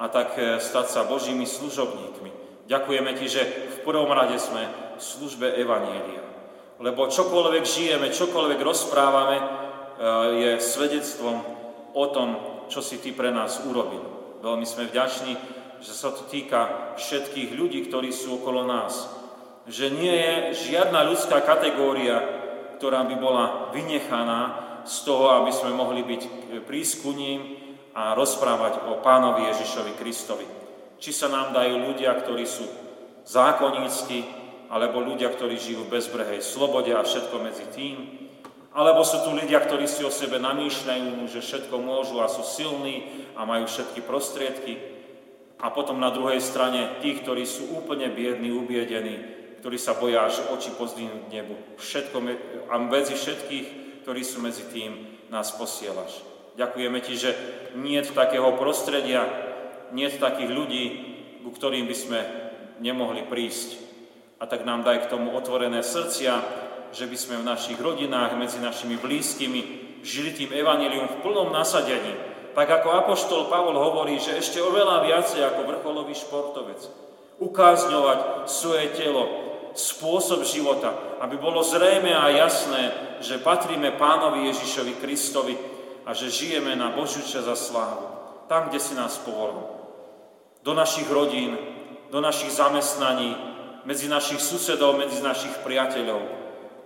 a 0.02 0.04
tak 0.10 0.34
e, 0.36 0.58
stať 0.58 0.86
sa 0.90 1.06
Božími 1.06 1.46
služobníkmi. 1.46 2.30
Ďakujeme 2.66 3.10
Ti, 3.16 3.26
že 3.28 3.42
v 3.44 3.78
prvom 3.86 4.10
rade 4.10 4.36
sme 4.36 4.66
v 4.96 5.00
službe 5.00 5.46
Evanielia. 5.56 6.29
Lebo 6.80 7.12
čokoľvek 7.12 7.64
žijeme, 7.68 8.08
čokoľvek 8.08 8.60
rozprávame, 8.64 9.36
e, 9.36 9.44
je 10.32 10.50
svedectvom 10.64 11.36
o 11.92 12.04
tom, 12.08 12.28
čo 12.72 12.80
si 12.80 12.96
Ty 12.96 13.12
pre 13.12 13.28
nás 13.28 13.60
urobil. 13.68 14.00
Veľmi 14.40 14.64
sme 14.64 14.88
vďační, 14.88 15.36
že 15.84 15.92
sa 15.92 16.08
to 16.08 16.24
týka 16.24 16.96
všetkých 16.96 17.52
ľudí, 17.52 17.84
ktorí 17.84 18.08
sú 18.08 18.40
okolo 18.40 18.64
nás. 18.64 19.12
Že 19.68 19.86
nie 19.92 20.14
je 20.16 20.32
žiadna 20.72 21.04
ľudská 21.04 21.44
kategória, 21.44 22.16
ktorá 22.80 23.04
by 23.04 23.16
bola 23.20 23.44
vynechaná 23.76 24.40
z 24.88 25.04
toho, 25.04 25.36
aby 25.44 25.52
sme 25.52 25.76
mohli 25.76 26.00
byť 26.00 26.22
prísť 26.64 27.04
ním 27.12 27.40
a 27.92 28.16
rozprávať 28.16 28.88
o 28.88 29.04
pánovi 29.04 29.52
Ježišovi 29.52 29.92
Kristovi. 30.00 30.48
Či 30.96 31.12
sa 31.12 31.28
nám 31.28 31.52
dajú 31.52 31.92
ľudia, 31.92 32.16
ktorí 32.16 32.48
sú 32.48 32.64
zákonnícky, 33.28 34.39
alebo 34.70 35.02
ľudia, 35.02 35.28
ktorí 35.34 35.58
žijú 35.58 35.84
v 35.84 35.98
bezbrehej 35.98 36.40
slobode 36.40 36.94
a 36.94 37.02
všetko 37.02 37.36
medzi 37.42 37.66
tým, 37.74 37.96
alebo 38.70 39.02
sú 39.02 39.26
tu 39.26 39.34
ľudia, 39.34 39.58
ktorí 39.58 39.90
si 39.90 40.06
o 40.06 40.14
sebe 40.14 40.38
namýšľajú, 40.38 41.26
že 41.26 41.42
všetko 41.42 41.74
môžu 41.82 42.22
a 42.22 42.30
sú 42.30 42.46
silní 42.46 43.26
a 43.34 43.42
majú 43.42 43.66
všetky 43.66 44.06
prostriedky. 44.06 44.78
A 45.58 45.74
potom 45.74 45.98
na 45.98 46.14
druhej 46.14 46.38
strane 46.38 47.02
tí, 47.02 47.18
ktorí 47.18 47.42
sú 47.42 47.66
úplne 47.74 48.06
biední, 48.14 48.54
ubiedení, 48.54 49.18
ktorí 49.58 49.74
sa 49.74 49.98
boja, 49.98 50.30
že 50.30 50.46
oči 50.54 50.70
pozdvihnú 50.78 51.26
k 51.26 51.42
nebu. 51.42 51.58
Všetko, 51.76 52.16
a 52.70 52.74
medzi 52.78 53.18
všetkých 53.18 53.80
ktorí 54.02 54.22
sú 54.24 54.40
medzi 54.40 54.64
tým, 54.72 55.20
nás 55.30 55.54
posielaš. 55.54 56.24
Ďakujeme 56.58 56.98
Ti, 56.98 57.14
že 57.14 57.30
nie 57.78 58.00
je 58.00 58.10
takého 58.10 58.56
prostredia, 58.58 59.22
nie 59.94 60.10
takých 60.10 60.50
ľudí, 60.50 60.84
ku 61.46 61.54
ktorým 61.54 61.86
by 61.86 61.96
sme 61.96 62.20
nemohli 62.82 63.22
prísť. 63.28 63.89
A 64.40 64.48
tak 64.48 64.64
nám 64.64 64.80
daj 64.82 65.04
k 65.04 65.10
tomu 65.12 65.36
otvorené 65.36 65.84
srdcia, 65.84 66.40
že 66.90 67.04
by 67.06 67.16
sme 67.16 67.36
v 67.38 67.48
našich 67.48 67.78
rodinách, 67.78 68.34
medzi 68.40 68.56
našimi 68.58 68.96
blízkymi, 68.96 69.62
žili 70.00 70.32
tým 70.32 70.50
evanilium 70.56 71.06
v 71.06 71.20
plnom 71.20 71.52
nasadení. 71.52 72.16
Tak 72.56 72.66
ako 72.66 72.88
Apoštol 73.04 73.46
Pavol 73.46 73.76
hovorí, 73.78 74.18
že 74.18 74.40
ešte 74.40 74.58
oveľa 74.58 75.06
viacej 75.06 75.44
ako 75.44 75.60
vrcholový 75.70 76.14
športovec. 76.16 76.80
Ukázňovať 77.38 78.50
svoje 78.50 78.90
telo, 78.96 79.24
spôsob 79.76 80.42
života, 80.42 81.20
aby 81.22 81.38
bolo 81.38 81.62
zrejme 81.62 82.10
a 82.10 82.32
jasné, 82.34 82.90
že 83.22 83.38
patríme 83.38 83.94
Pánovi 83.94 84.50
Ježišovi 84.50 84.98
Kristovi 84.98 85.54
a 86.08 86.10
že 86.10 86.32
žijeme 86.32 86.74
na 86.74 86.90
Božiu 86.90 87.22
čas 87.22 87.46
a 87.46 87.54
slávu. 87.54 88.08
Tam, 88.50 88.66
kde 88.66 88.82
si 88.82 88.98
nás 88.98 89.14
povolil. 89.22 89.62
Do 90.66 90.74
našich 90.74 91.06
rodín, 91.06 91.54
do 92.10 92.18
našich 92.18 92.50
zamestnaní, 92.50 93.49
medzi 93.84 94.08
našich 94.08 94.40
susedov, 94.40 95.00
medzi 95.00 95.20
našich 95.24 95.52
priateľov. 95.64 96.20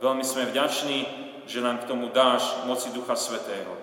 Veľmi 0.03 0.25
sme 0.27 0.51
vďační, 0.51 0.99
že 1.45 1.65
nám 1.65 1.85
k 1.85 1.89
tomu 1.89 2.13
dáš 2.15 2.45
moci 2.65 2.91
Ducha 2.95 3.17
Svetého. 3.17 3.75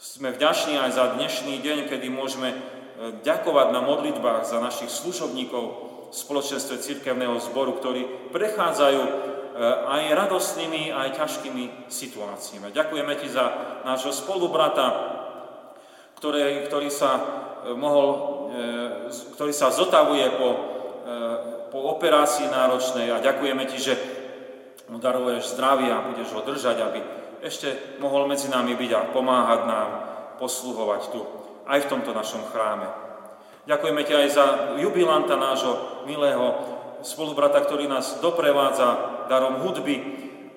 Sme 0.00 0.32
vďační 0.32 0.80
aj 0.80 0.90
za 0.96 1.04
dnešný 1.16 1.60
deň, 1.60 1.78
kedy 1.92 2.08
môžeme 2.08 2.52
eh, 2.52 2.58
ďakovať 3.20 3.68
na 3.72 3.80
modlitbách 3.84 4.48
za 4.48 4.58
našich 4.60 4.88
služobníkov, 4.88 5.90
spoločenstve 6.10 6.82
cirkevného 6.82 7.38
zboru, 7.38 7.78
ktorí 7.78 8.34
prechádzajú 8.34 9.02
e, 9.02 9.12
aj 9.62 10.02
radostnými, 10.26 10.90
aj 10.90 11.14
ťažkými 11.14 11.86
situáciami. 11.86 12.74
Ďakujeme 12.74 13.14
Ti 13.14 13.28
za 13.30 13.46
nášho 13.86 14.10
spolubrata, 14.10 14.86
ktorý, 16.18 16.66
ktorý, 16.66 16.90
sa 16.90 17.10
e, 17.14 17.22
mohol, 17.78 18.08
e, 18.50 19.14
ktorý 19.38 19.54
sa 19.54 19.70
zotavuje 19.70 20.26
po, 20.34 20.48
po 21.70 21.78
operácii 21.96 22.50
náročnej 22.50 23.14
a 23.14 23.22
ďakujeme 23.22 23.64
Ti, 23.70 23.78
že 23.78 23.94
mu 24.90 24.98
daruješ 24.98 25.54
zdravie 25.54 25.88
a 25.88 26.02
budeš 26.02 26.34
ho 26.34 26.42
držať, 26.42 26.76
aby 26.82 27.00
ešte 27.40 27.98
mohol 28.02 28.26
medzi 28.26 28.50
nami 28.50 28.74
byť 28.74 28.90
a 28.92 29.08
pomáhať 29.14 29.60
nám 29.64 29.88
posluhovať 30.42 31.02
tu, 31.14 31.20
aj 31.70 31.78
v 31.86 31.90
tomto 31.90 32.10
našom 32.10 32.42
chráme. 32.50 32.90
Ďakujeme 33.70 34.02
ti 34.02 34.12
aj 34.16 34.28
za 34.34 34.46
jubilanta 34.82 35.38
nášho 35.38 36.04
milého 36.08 36.58
spolubrata, 37.06 37.62
ktorý 37.62 37.86
nás 37.86 38.18
doprevádza 38.18 39.22
darom 39.30 39.62
hudby 39.62 39.96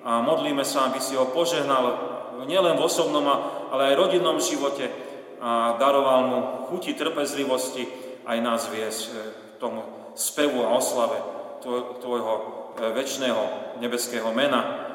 a 0.02 0.20
modlíme 0.20 0.66
sa, 0.66 0.90
aby 0.90 0.98
si 0.98 1.14
ho 1.14 1.30
požehnal 1.30 2.12
nielen 2.44 2.76
v 2.76 2.84
osobnom, 2.84 3.24
ale 3.70 3.92
aj 3.92 4.00
rodinnom 4.00 4.42
živote 4.42 4.90
a 5.38 5.76
daroval 5.76 6.20
mu 6.26 6.38
chuti 6.72 6.96
trpezlivosti 6.96 7.84
aj 8.24 8.38
nás 8.40 8.66
viesť 8.72 9.02
e, 9.04 9.14
tomu 9.60 10.03
spevu 10.14 10.62
a 10.62 10.78
oslave 10.78 11.18
tvojho 12.00 12.32
e, 12.34 12.42
väčšného 12.92 13.42
nebeského 13.80 14.28
mena. 14.30 14.86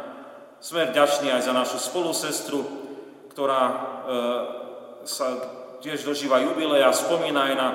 Sme 0.59 0.91
vďační 0.91 1.31
aj 1.31 1.47
za 1.47 1.53
našu 1.55 1.77
spolusestru, 1.79 2.61
ktorá 3.31 3.63
e, 3.65 3.75
sa 5.07 5.27
tiež 5.79 6.03
dožíva 6.03 6.43
jubileja, 6.43 6.91
spomína 6.91 7.51
aj 7.51 7.55
na 7.55 7.69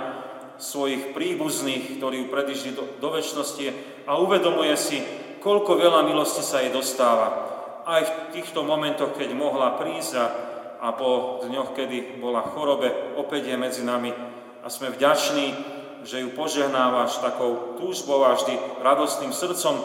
svojich 0.61 1.17
príbuzných, 1.17 1.99
ktorí 1.99 2.25
ju 2.25 2.27
predišli 2.31 2.71
do, 2.77 2.85
do 3.01 3.09
väčšnosti 3.11 3.67
a 4.07 4.21
uvedomuje 4.21 4.77
si, 4.79 5.03
koľko 5.41 5.81
veľa 5.81 6.07
milosti 6.07 6.45
sa 6.45 6.63
jej 6.63 6.71
dostáva. 6.71 7.53
aj 7.85 8.03
v 8.05 8.13
týchto 8.41 8.65
momentoch, 8.65 9.13
keď 9.13 9.37
mohla 9.37 9.77
prísť 9.77 10.13
a, 10.17 10.27
a 10.81 10.89
po 10.97 11.43
dňoch, 11.45 11.77
kedy 11.77 12.17
bola 12.17 12.45
chorobe, 12.45 13.17
opäť 13.21 13.53
je 13.53 13.57
medzi 13.61 13.83
nami 13.85 14.09
a 14.65 14.67
sme 14.73 14.89
vďační, 14.89 15.74
že 16.05 16.21
ju 16.21 16.37
požehnávaš 16.37 17.19
takou 17.25 17.81
túžbou 17.81 18.29
a 18.29 18.37
vždy 18.37 18.55
radostným 18.85 19.33
srdcom, 19.33 19.81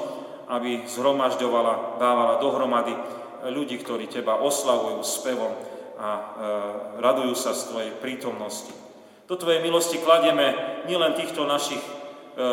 aby 0.51 0.83
zhromažďovala, 0.83 1.97
dávala 1.97 2.43
dohromady 2.43 2.91
ľudí, 3.47 3.79
ktorí 3.79 4.11
teba 4.11 4.43
oslavujú 4.43 4.99
spevom 4.99 5.55
a 5.95 6.09
e, 6.11 6.21
radujú 6.99 7.33
sa 7.39 7.55
z 7.55 7.71
tvojej 7.71 7.91
prítomnosti. 8.03 8.71
Do 9.31 9.39
tvojej 9.39 9.63
milosti 9.63 10.03
kladieme 10.03 10.83
nielen 10.91 11.15
týchto 11.15 11.47
našich 11.47 11.79
e, 11.79 11.91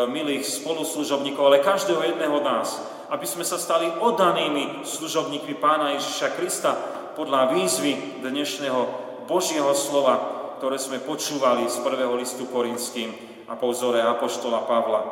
milých 0.06 0.46
spoluslužobníkov, 0.46 1.42
ale 1.50 1.64
každého 1.64 2.02
jedného 2.06 2.38
nás, 2.46 2.78
aby 3.10 3.26
sme 3.26 3.42
sa 3.42 3.58
stali 3.58 3.90
oddanými 3.90 4.86
služobníkmi 4.86 5.58
Pána 5.58 5.98
Ježiša 5.98 6.38
Krista 6.38 6.74
podľa 7.18 7.54
výzvy 7.54 8.22
dnešného 8.22 8.80
Božieho 9.26 9.74
slova, 9.74 10.14
ktoré 10.62 10.78
sme 10.78 11.02
počúvali 11.02 11.66
z 11.66 11.82
prvého 11.82 12.14
listu 12.14 12.46
Korinským 12.46 13.35
a 13.48 13.54
po 13.54 13.70
vzore 13.70 14.02
Apoštola 14.02 14.66
Pavla. 14.66 15.00
E, 15.02 15.10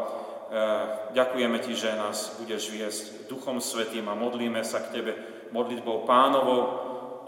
ďakujeme 1.15 1.59
Ti, 1.63 1.73
že 1.75 1.99
nás 1.99 2.35
budeš 2.43 2.71
viesť 2.75 3.31
Duchom 3.31 3.63
Svetým 3.63 4.11
a 4.11 4.19
modlíme 4.19 4.63
sa 4.67 4.83
k 4.83 5.01
Tebe 5.01 5.13
modlitbou 5.55 6.03
pánovou. 6.03 6.63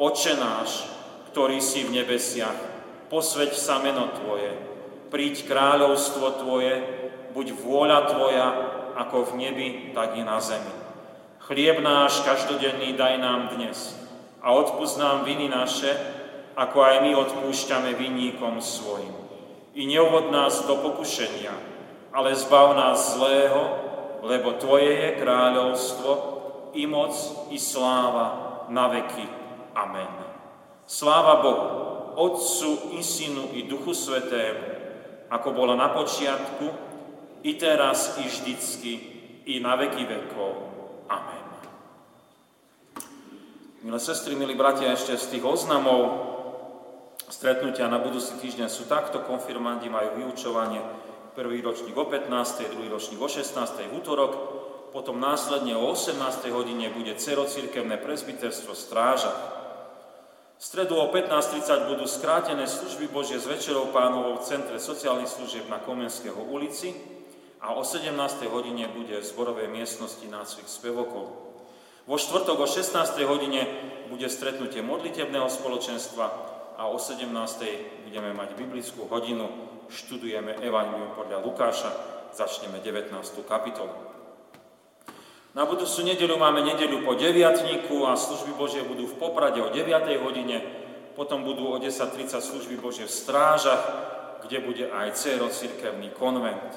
Oče 0.02 0.34
náš, 0.36 0.90
ktorý 1.30 1.62
si 1.62 1.86
v 1.86 2.02
nebesiach, 2.02 2.58
posveď 3.06 3.54
sa 3.54 3.78
meno 3.78 4.10
Tvoje, 4.18 4.50
príď 5.08 5.46
kráľovstvo 5.46 6.42
Tvoje, 6.42 6.74
buď 7.32 7.46
vôľa 7.54 8.00
Tvoja, 8.10 8.48
ako 8.96 9.30
v 9.30 9.32
nebi, 9.36 9.68
tak 9.94 10.16
i 10.16 10.24
na 10.24 10.40
zemi. 10.42 10.72
Chlieb 11.46 11.78
náš 11.78 12.26
každodenný 12.26 12.98
daj 12.98 13.22
nám 13.22 13.54
dnes 13.54 13.94
a 14.42 14.50
odpúsť 14.50 14.96
nám 14.98 15.18
viny 15.22 15.46
naše, 15.46 15.94
ako 16.56 16.82
aj 16.82 16.96
my 17.04 17.12
odpúšťame 17.14 17.94
vinníkom 17.94 18.58
svojim. 18.58 19.25
I 19.76 19.84
neuvod 19.84 20.32
nás 20.32 20.64
do 20.64 20.80
pokušenia, 20.80 21.52
ale 22.08 22.32
zbav 22.32 22.72
nás 22.72 23.12
zlého, 23.12 23.60
lebo 24.24 24.56
Tvoje 24.56 24.88
je 24.88 25.10
kráľovstvo, 25.20 26.12
i 26.72 26.88
moc, 26.88 27.12
i 27.52 27.60
sláva 27.60 28.64
na 28.72 28.88
veky. 28.88 29.28
Amen. 29.76 30.12
Sláva 30.88 31.44
Bohu, 31.44 31.68
Otcu 32.16 32.96
i 32.96 33.04
Synu 33.04 33.52
i 33.52 33.68
Duchu 33.68 33.92
Svetému, 33.92 34.64
ako 35.28 35.48
bolo 35.52 35.76
na 35.76 35.92
počiatku, 35.92 36.72
i 37.44 37.52
teraz, 37.60 38.16
i 38.16 38.24
vždycky, 38.28 38.92
i 39.44 39.60
na 39.60 39.76
veky 39.76 40.08
vekov. 40.08 40.52
Amen. 41.12 41.44
Milé 43.84 44.00
sestry, 44.00 44.32
milí 44.34 44.56
bratia, 44.56 44.96
ešte 44.96 45.20
z 45.20 45.36
tých 45.36 45.44
oznamov 45.44 46.35
stretnutia 47.32 47.90
na 47.90 47.98
budúci 47.98 48.38
týždeň 48.38 48.68
sú 48.70 48.86
takto, 48.86 49.22
konfirmandi 49.24 49.90
majú 49.90 50.22
vyučovanie, 50.22 50.82
prvý 51.34 51.60
ročník 51.60 51.94
o 51.98 52.06
15., 52.08 52.72
druhý 52.72 52.88
ročník 52.88 53.20
o 53.20 53.28
16. 53.28 53.90
v 53.90 53.92
útorok, 53.92 54.32
potom 54.94 55.20
následne 55.20 55.76
o 55.76 55.92
18. 55.92 56.16
hodine 56.54 56.88
bude 56.94 57.12
cerocirkevné 57.18 58.00
presbyterstvo 58.00 58.72
stráža, 58.72 59.34
v 60.56 60.64
stredu 60.64 60.96
o 60.96 61.12
15.30 61.12 61.92
budú 61.92 62.08
skrátené 62.08 62.64
služby 62.64 63.12
Božie 63.12 63.36
s 63.36 63.44
večerou 63.44 63.92
pánovou 63.92 64.40
v 64.40 64.48
Centre 64.48 64.80
sociálnych 64.80 65.28
služieb 65.28 65.68
na 65.68 65.76
Komenského 65.84 66.40
ulici 66.48 66.96
a 67.60 67.76
o 67.76 67.84
17. 67.84 68.16
hodine 68.48 68.88
bude 68.88 69.20
v 69.20 69.28
zborovej 69.28 69.68
miestnosti 69.68 70.24
nácvik 70.24 70.64
spevokov. 70.64 71.28
Vo 72.08 72.16
štvrtok 72.16 72.56
o 72.56 72.64
16. 72.64 73.20
hodine 73.28 73.68
bude 74.08 74.32
stretnutie 74.32 74.80
modlitebného 74.80 75.44
spoločenstva 75.44 76.55
a 76.76 76.86
o 76.92 77.00
17. 77.00 77.32
budeme 78.04 78.36
mať 78.36 78.52
biblickú 78.52 79.08
hodinu, 79.08 79.48
študujeme 79.88 80.60
Evangelium 80.60 81.16
podľa 81.16 81.40
Lukáša, 81.40 81.90
začneme 82.36 82.84
19. 82.84 83.16
kapitolu. 83.48 83.92
Na 85.56 85.64
budúcu 85.64 86.04
nedelu 86.04 86.36
máme 86.36 86.60
nedelu 86.60 87.00
po 87.00 87.16
deviatníku 87.16 88.04
a 88.04 88.12
služby 88.12 88.52
Božie 88.60 88.84
budú 88.84 89.08
v 89.08 89.16
Poprade 89.16 89.56
o 89.64 89.72
9. 89.72 89.88
hodine, 90.20 90.60
potom 91.16 91.48
budú 91.48 91.72
o 91.72 91.80
10.30 91.80 92.44
služby 92.44 92.76
Božie 92.76 93.08
v 93.08 93.16
Strážach, 93.16 93.82
kde 94.44 94.60
bude 94.60 94.84
aj 94.92 95.16
cero 95.16 95.48
cirkevný 95.48 96.12
konvent. 96.12 96.76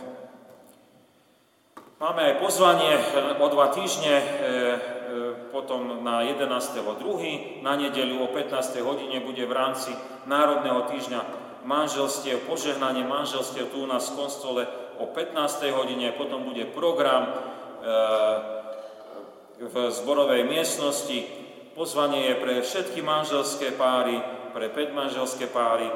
Máme 2.00 2.24
aj 2.24 2.36
pozvanie 2.40 2.96
o 3.36 3.48
dva 3.52 3.76
týždne, 3.76 4.16
e, 4.16 4.24
e, 4.24 4.99
potom 5.52 6.04
na 6.04 6.22
11.2. 6.26 7.64
na 7.64 7.74
nedelu 7.76 8.20
o 8.20 8.28
15. 8.32 8.80
hodine 8.82 9.20
bude 9.24 9.46
v 9.46 9.54
rámci 9.54 9.92
Národného 10.26 10.86
týždňa 10.90 11.22
manželstiev, 11.64 12.48
požehnanie 12.48 13.04
manželstiev 13.04 13.72
tu 13.72 13.84
u 13.84 13.88
nás 13.88 14.10
v 14.10 14.16
konstole 14.16 14.62
o 15.00 15.06
15. 15.08 15.72
hodine, 15.76 16.12
potom 16.16 16.44
bude 16.44 16.66
program 16.72 17.28
e, 17.28 17.32
v 19.60 19.76
zborovej 19.92 20.44
miestnosti. 20.48 21.28
Pozvanie 21.76 22.32
je 22.32 22.36
pre 22.40 22.54
všetky 22.60 23.00
manželské 23.00 23.72
páry, 23.76 24.20
pre 24.52 24.68
5 24.72 24.92
manželské 24.96 25.48
páry. 25.48 25.88
E, 25.88 25.94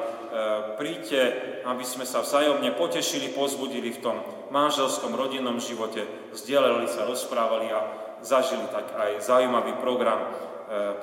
príďte, 0.80 1.20
aby 1.64 1.84
sme 1.84 2.04
sa 2.08 2.24
vzájomne 2.24 2.76
potešili, 2.76 3.32
pozbudili 3.32 3.92
v 3.92 4.02
tom 4.04 4.18
manželskom 4.52 5.16
rodinnom 5.16 5.60
živote, 5.60 6.06
vzdielali 6.36 6.88
sa, 6.92 7.08
rozprávali 7.08 7.72
a 7.72 8.03
zažili 8.24 8.66
tak 8.72 8.96
aj 8.96 9.22
zaujímavý 9.22 9.78
program 9.84 10.20
e, 10.20 10.28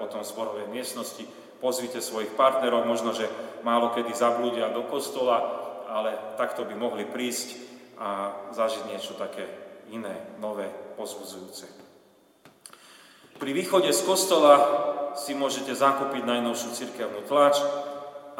potom 0.00 0.24
zborovej 0.24 0.72
miestnosti. 0.72 1.22
Pozvite 1.60 2.00
svojich 2.00 2.32
partnerov, 2.34 2.88
možno, 2.88 3.12
že 3.12 3.28
málo 3.60 3.92
kedy 3.92 4.16
zablúdia 4.16 4.72
do 4.72 4.88
kostola, 4.88 5.44
ale 5.86 6.16
takto 6.40 6.64
by 6.64 6.74
mohli 6.74 7.04
prísť 7.04 7.54
a 8.00 8.32
zažiť 8.56 8.88
niečo 8.88 9.12
také 9.20 9.44
iné, 9.92 10.40
nové, 10.40 10.72
pozbudzujúce. 10.96 11.68
Pri 13.36 13.52
východe 13.52 13.92
z 13.92 14.00
kostola 14.04 14.56
si 15.16 15.36
môžete 15.36 15.76
zakúpiť 15.76 16.24
najnovšiu 16.24 16.70
cirkevnú 16.76 17.24
tlač 17.28 17.60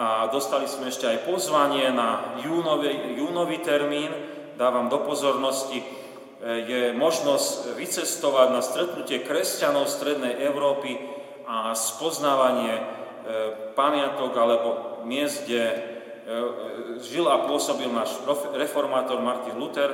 a 0.01 0.29
dostali 0.33 0.65
sme 0.65 0.89
ešte 0.89 1.09
aj 1.09 1.29
pozvanie 1.29 1.93
na 1.93 2.41
júnový, 2.41 3.17
júnový 3.17 3.61
termín. 3.61 4.13
Dávam 4.61 4.93
do 4.93 5.01
pozornosti, 5.01 5.81
je 6.41 6.97
možnosť 6.97 7.77
vycestovať 7.77 8.49
na 8.49 8.65
stretnutie 8.65 9.21
kresťanov 9.21 9.93
Strednej 9.93 10.41
Európy 10.41 10.97
a 11.45 11.77
spoznávanie 11.77 12.81
e, 12.81 12.83
pamiatok 13.77 14.33
alebo 14.33 14.69
miest, 15.05 15.45
kde 15.45 15.65
e, 15.69 15.77
žil 17.05 17.29
a 17.29 17.45
pôsobil 17.45 17.93
náš 17.93 18.17
reformátor 18.57 19.21
Martin 19.21 19.61
Luther. 19.61 19.93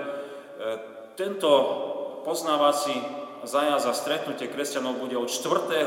Tento 1.19 1.51
poznávací 2.23 2.95
zajazd 3.47 3.87
a 3.87 3.95
stretnutie 3.95 4.51
kresťanov 4.51 4.99
bude 4.99 5.15
od 5.19 5.31
4. 5.31 5.87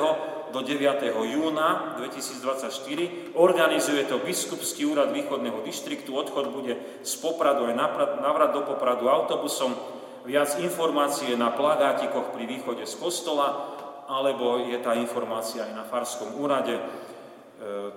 do 0.49 0.59
9. 0.63 1.05
júna 1.11 1.99
2024. 2.01 3.35
Organizuje 3.37 4.07
to 4.09 4.17
Biskupský 4.23 4.87
úrad 4.89 5.13
východného 5.13 5.61
dištriktu. 5.61 6.09
Odchod 6.15 6.49
bude 6.49 6.79
z 7.03 7.13
Popradu 7.21 7.69
aj 7.69 7.75
navrat 8.23 8.51
do 8.55 8.61
Popradu 8.65 9.11
autobusom. 9.11 9.98
Viac 10.29 10.61
informácií 10.61 11.33
je 11.33 11.41
na 11.41 11.49
plagátikoch 11.49 12.37
pri 12.37 12.45
východe 12.45 12.85
z 12.85 12.93
kostola, 13.01 13.65
alebo 14.05 14.61
je 14.61 14.77
tá 14.77 14.93
informácia 14.93 15.65
aj 15.65 15.73
na 15.73 15.81
Farskom 15.81 16.37
úrade. 16.37 16.77
E, 16.77 16.83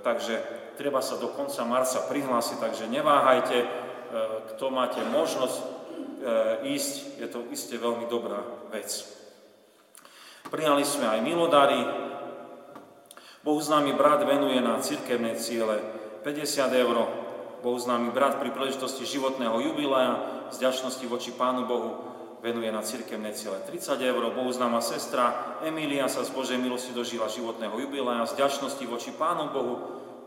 takže 0.00 0.40
treba 0.80 1.04
sa 1.04 1.20
do 1.20 1.28
konca 1.28 1.60
marca 1.68 2.00
prihlásiť, 2.08 2.56
takže 2.56 2.88
neváhajte, 2.88 3.58
e, 3.60 3.68
kto 4.48 4.64
máte 4.72 5.04
možnosť 5.12 5.58
e, 5.60 5.64
ísť, 6.72 7.20
je 7.20 7.28
to 7.28 7.44
iste 7.52 7.76
veľmi 7.76 8.08
dobrá 8.08 8.40
vec. 8.72 8.88
Prijali 10.48 10.88
sme 10.88 11.12
aj 11.12 11.20
milodary. 11.20 11.84
Bohu 13.44 13.60
známy 13.60 13.92
brat 13.92 14.24
venuje 14.24 14.56
na 14.64 14.80
cirkevné 14.80 15.36
ciele 15.36 15.84
50 16.24 16.80
eur. 16.80 16.96
Bohu 17.60 17.76
známy 17.76 18.08
brat 18.08 18.40
pri 18.40 18.56
príležitosti 18.56 19.04
životného 19.04 19.60
jubilea 19.68 20.48
z 20.48 20.64
voči 21.12 21.36
Pánu 21.36 21.68
Bohu 21.68 22.11
venuje 22.42 22.68
na 22.74 22.82
cirkevné 22.82 23.30
ciele 23.32 23.62
30 23.62 24.02
eur. 24.02 24.22
Bohu 24.34 24.50
známa 24.50 24.82
sestra 24.82 25.56
Emília 25.62 26.10
sa 26.10 26.26
z 26.26 26.34
Božej 26.34 26.58
milosti 26.58 26.90
dožila 26.90 27.30
životného 27.30 27.78
jubilea 27.78 28.26
z 28.26 28.34
ďačnosti 28.34 28.84
voči 28.90 29.14
Pánu 29.14 29.54
Bohu 29.54 29.74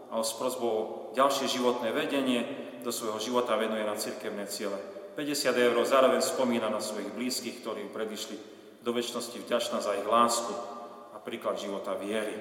a 0.10 0.24
s 0.24 0.32
prosbou 0.40 1.12
ďalšie 1.12 1.52
životné 1.52 1.92
vedenie 1.92 2.48
do 2.82 2.90
svojho 2.96 3.20
života 3.20 3.60
venuje 3.60 3.84
na 3.84 4.00
cirkevné 4.00 4.48
ciele 4.48 4.80
50 5.20 5.52
eur. 5.52 5.76
Zároveň 5.84 6.24
spomína 6.24 6.72
na 6.72 6.80
svojich 6.80 7.12
blízkych, 7.12 7.60
ktorí 7.60 7.92
predišli 7.92 8.36
do 8.80 8.96
väčšnosti 8.96 9.36
vďačná 9.44 9.84
za 9.84 9.92
ich 10.00 10.08
lásku 10.08 10.56
a 11.12 11.20
príklad 11.20 11.60
života 11.60 12.00
viery. 12.00 12.38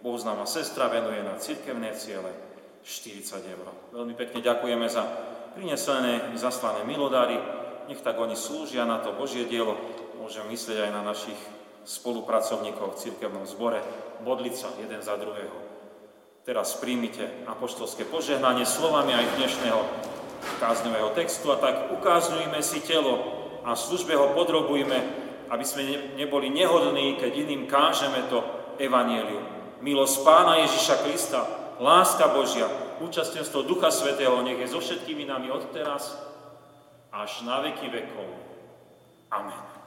Bohuznáma 0.00 0.48
sestra 0.48 0.88
venuje 0.88 1.20
na 1.20 1.36
cirkevné 1.36 1.92
ciele 1.92 2.32
40 2.80 3.52
eur. 3.52 3.66
Veľmi 3.92 4.16
pekne 4.16 4.40
ďakujeme 4.40 4.88
za 4.88 5.04
prinesené 5.52 6.32
zaslané 6.40 6.88
milodary. 6.88 7.59
Nech 7.90 8.06
tak 8.06 8.22
oni 8.22 8.38
slúžia 8.38 8.86
na 8.86 9.02
to 9.02 9.10
Božie 9.18 9.50
dielo. 9.50 9.74
Môžem 10.22 10.46
myslieť 10.46 10.86
aj 10.86 10.90
na 10.94 11.02
našich 11.02 11.34
spolupracovníkov 11.82 12.94
v 12.94 13.00
církevnom 13.02 13.42
zbore, 13.50 13.82
modliť 14.22 14.54
sa 14.54 14.70
jeden 14.78 15.02
za 15.02 15.18
druhého. 15.18 15.50
Teraz 16.46 16.78
príjmite 16.78 17.26
apoštolské 17.50 18.06
požehnanie 18.06 18.62
slovami 18.62 19.10
aj 19.10 19.42
dnešného 19.42 19.82
kázňového 20.62 21.10
textu 21.18 21.50
a 21.50 21.58
tak 21.58 21.90
ukázňujme 21.98 22.62
si 22.62 22.78
telo 22.78 23.26
a 23.66 23.74
službe 23.74 24.14
ho 24.14 24.38
podrobujme, 24.38 24.98
aby 25.50 25.64
sme 25.66 26.14
neboli 26.14 26.46
nehodní, 26.46 27.18
keď 27.18 27.42
iným 27.42 27.66
kážeme 27.66 28.22
to 28.30 28.38
evanielium. 28.78 29.42
Milosť 29.82 30.22
Pána 30.22 30.62
Ježiša 30.62 30.96
Krista, 31.02 31.42
láska 31.82 32.30
Božia, 32.38 32.70
účastenstvo 33.02 33.66
Ducha 33.66 33.90
Svetého, 33.90 34.38
nech 34.46 34.62
je 34.62 34.70
so 34.70 34.78
všetkými 34.78 35.26
nami 35.26 35.50
od 35.50 35.74
teraz 35.74 36.29
až 37.12 37.42
na 37.42 37.60
veky 37.60 37.88
vekov. 37.90 38.30
Amen. 39.30 39.79